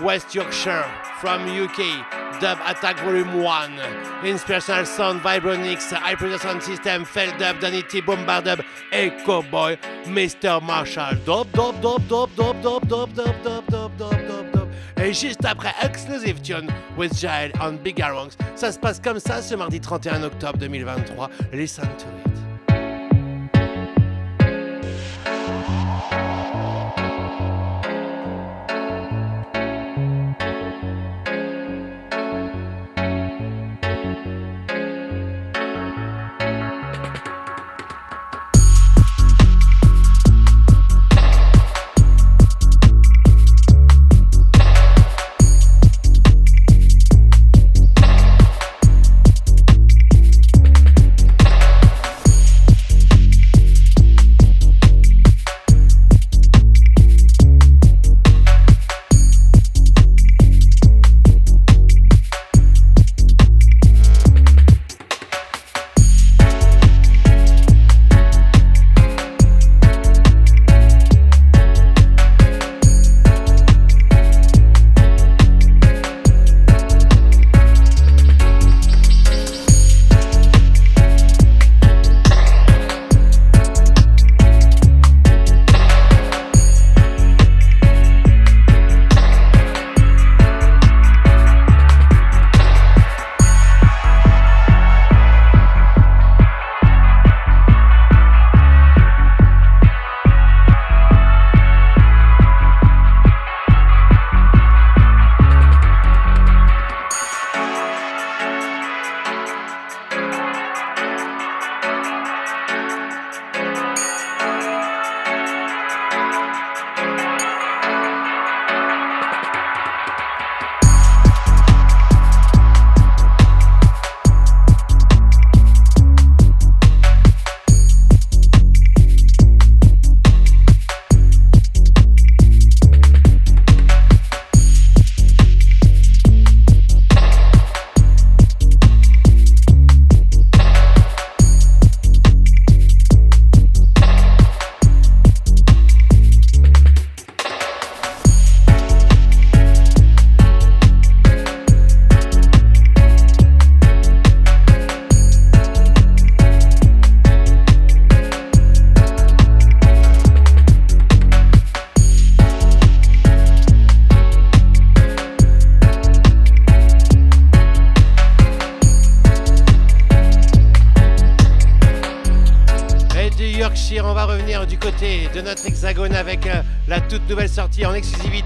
[0.01, 0.85] West Yorkshire,
[1.19, 1.81] from UK.
[2.39, 4.25] Dub Attack Volume 1.
[4.25, 9.77] Inspirational Sound, Vibronix, Pressure Sound System, Feldub, Danity, Bombardub, Echo Boy,
[10.07, 10.61] Mr.
[10.61, 11.15] Marshall.
[11.25, 14.62] Dub, dub, dub, dub, dub, dub, dub, dub, dub, dub, dub, dub, dub.
[15.01, 16.67] Et juste après, Exclusive Tune
[16.97, 18.31] with Jael on Big Arongs.
[18.55, 21.29] Ça se passe comme ça ce mardi 31 octobre 2023.
[21.53, 22.52] Listen to it.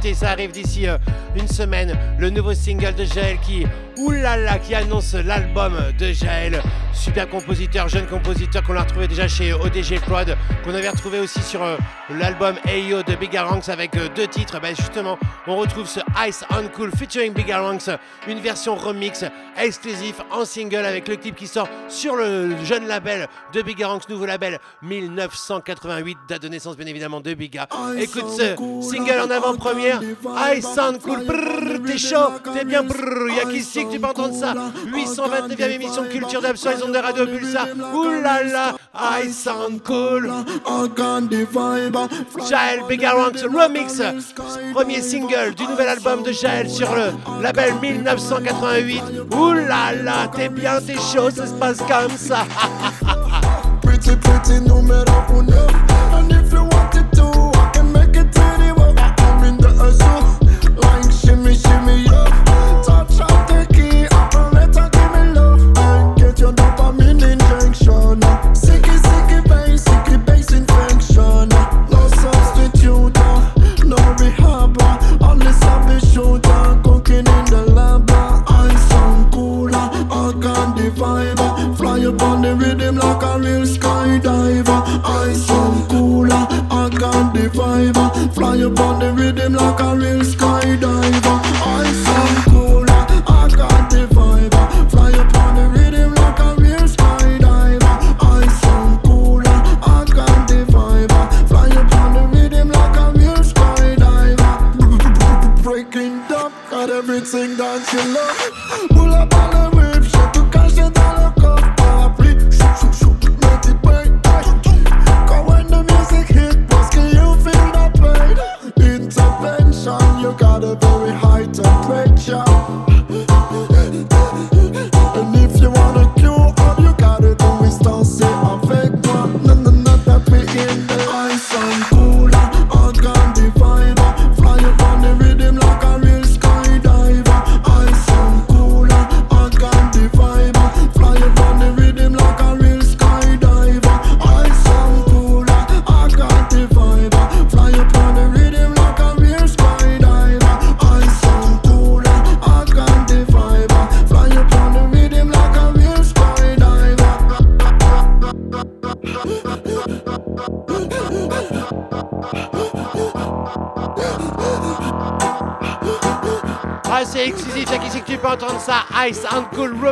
[0.07, 0.13] Exclusivité.
[0.13, 0.97] Ça arrive d'ici euh,
[1.35, 1.97] une semaine.
[2.19, 3.65] Le nouveau single de Jaël qui,
[3.97, 6.61] oulala, qui annonce l'album de Jaël.
[7.07, 10.35] Super compositeur, jeune compositeur qu'on a retrouvé déjà chez ODG Prod,
[10.65, 11.77] qu'on avait retrouvé aussi sur euh,
[12.09, 14.59] l'album Ayo de Big Ranks avec euh, deux titres.
[14.59, 15.17] Ben, justement,
[15.47, 17.89] on retrouve ce Ice on Cool featuring Big Ranks,
[18.27, 19.23] une version remix
[19.57, 24.09] exclusif en single avec le clip qui sort sur le jeune label de Big Ranks,
[24.09, 27.69] nouveau label 1988, date de naissance bien évidemment de Biga.
[27.97, 31.25] Écoute ce single en avant-première, I Sound Cool,
[31.85, 34.53] t'es chaud, t'es bien, y'a que tu peux entendre ça?
[34.87, 36.41] 829e émission Culture
[36.83, 37.67] ondes de Radio Pulsar.
[37.93, 40.31] Oulala, I Sound Cool.
[42.49, 44.01] Jaël Big Ranks remix,
[44.73, 47.11] premier single du nouvel album de Jaël sur le
[47.41, 49.03] label 1988.
[49.35, 52.45] Oulala, t'es bien, t'es chaud, ça se passe comme ça.
[53.81, 55.67] pretty, pretty numero uno.
[56.13, 57.25] And if you want it to,
[57.59, 58.93] I can make it anywhere.
[58.97, 60.21] I'm in the zoo,
[60.77, 62.46] like shimmy, shimmy, yo.
[88.69, 90.46] body rhythm like a real score.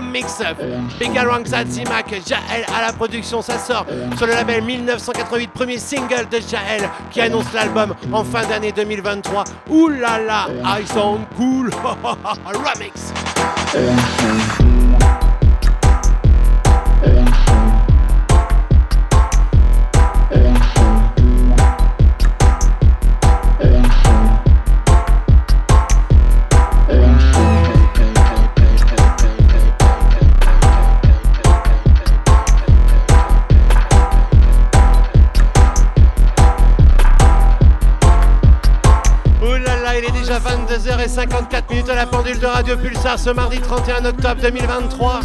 [0.01, 0.41] Mix.
[0.99, 3.41] Big Ranksat Zimac, Jael à la production.
[3.41, 3.85] Ça sort
[4.17, 9.43] sur le label 1988, premier single de Jael qui annonce l'album en fin d'année 2023.
[9.69, 10.47] Ouh là là,
[10.81, 11.69] Ice and Cool
[12.45, 13.13] Remix.
[43.18, 45.19] Ce mardi 31 octobre 2023.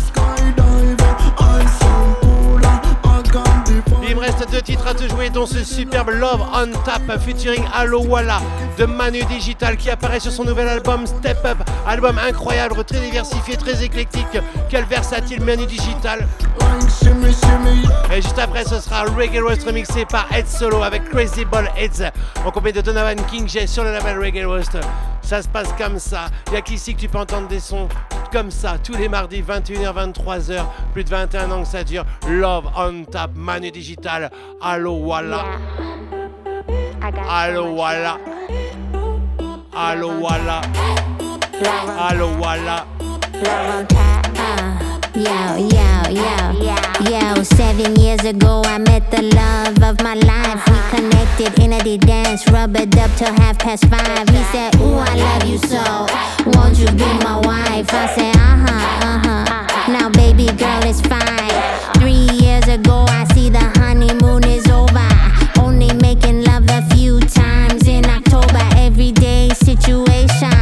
[4.06, 7.64] Il me reste deux titres à te jouer, dont ce superbe Love on Tap featuring
[7.74, 8.40] Allo Walla
[8.76, 11.58] de Manu Digital qui apparaît sur son nouvel album Step Up.
[11.86, 14.38] Album incroyable, très diversifié, très éclectique.
[14.68, 16.28] Quel versatile Manu Digital.
[18.12, 22.10] Et juste après, ce sera Reggae Roast remixé par Ed Solo avec Crazy Ball Heads
[22.44, 24.76] en compagnie de Donovan King J sur le label Reggae Roast.
[25.30, 26.26] Ça se passe comme ça.
[26.48, 27.88] Il n'y a qu'ici que tu peux entendre des sons
[28.32, 28.78] comme ça.
[28.82, 32.04] Tous les mardis 21h 23h plus de 21 ans que ça dure.
[32.28, 34.28] Love on Tap Manu Digital.
[34.60, 35.44] Allo Walla
[37.28, 38.18] Allo Walla
[39.72, 40.62] Allo Walla
[41.96, 42.86] Allo Walla
[45.14, 47.42] Yo, yo, yo, yo.
[47.42, 50.62] Seven years ago, I met the love of my life.
[50.68, 54.28] We connected in a dance, rubbered up till half past five.
[54.28, 56.06] He said, Ooh, I love you so.
[56.52, 57.92] Won't you be my wife?
[57.92, 59.92] I said, Uh huh, uh huh.
[59.92, 61.50] Now, baby girl, it's fine.
[62.00, 65.08] Three years ago, I see the honeymoon is over.
[65.60, 68.60] Only making love a few times in October.
[68.76, 70.59] Everyday situation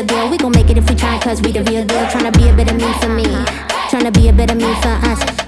[0.00, 0.30] real deal.
[0.30, 2.04] We gon' make it if we try, cause we the real deal.
[2.06, 3.24] Tryna be a better me for me.
[3.90, 5.39] Tryna be a better me for us.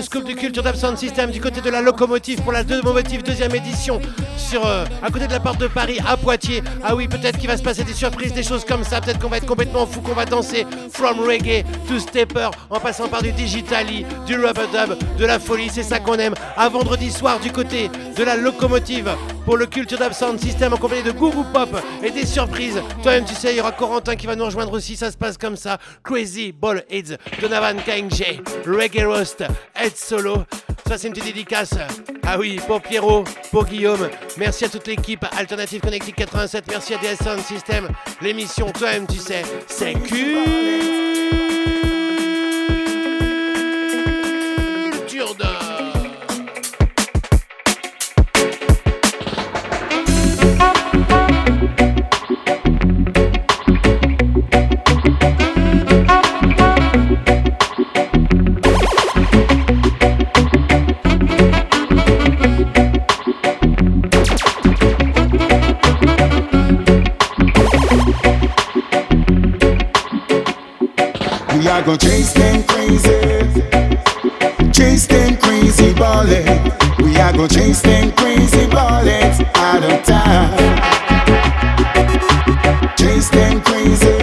[0.00, 3.54] Deux scoops de culture d'Absent System du côté de la locomotive pour la locomotive deuxième
[3.54, 4.00] édition
[4.38, 6.62] sur euh, à côté de la porte de Paris à Poitiers.
[6.82, 9.02] Ah oui, peut-être qu'il va se passer des surprises, des choses comme ça.
[9.02, 13.08] Peut-être qu'on va être complètement fou, qu'on va danser from reggae to stepper en passant
[13.08, 15.68] par du digitali, du rubber dub, de la folie.
[15.70, 16.34] C'est ça qu'on aime.
[16.56, 19.10] À vendredi soir du côté de la locomotive
[19.50, 21.70] pour le Culture d'Absent System en compagnie de Guru Pop
[22.04, 22.80] et des surprises.
[23.02, 24.94] Toi-même, tu sais, il y aura Corentin qui va nous rejoindre aussi.
[24.94, 25.76] Ça se passe comme ça.
[26.04, 29.42] Crazy Ball Heads, Donovan KNG, Reggae Roast,
[29.74, 30.44] Ed Solo.
[30.86, 31.74] Ça, c'est une petite dédicace.
[32.24, 34.08] Ah oui, pour Pierrot, pour Guillaume.
[34.36, 36.66] Merci à toute l'équipe Alternative Connected 87.
[36.68, 37.88] Merci à DS Sound System.
[38.22, 40.70] L'émission, toi-même, tu sais, c'est Culture.
[71.70, 73.20] Are gonna chase them crazy,
[74.72, 76.98] chase them crazy ballets.
[76.98, 80.58] We are gonna chase them crazy ballets out of town.
[82.98, 84.18] Chase them crazy,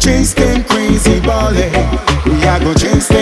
[0.00, 1.76] chase them crazy ballets.
[2.24, 3.19] We are gonna chase them.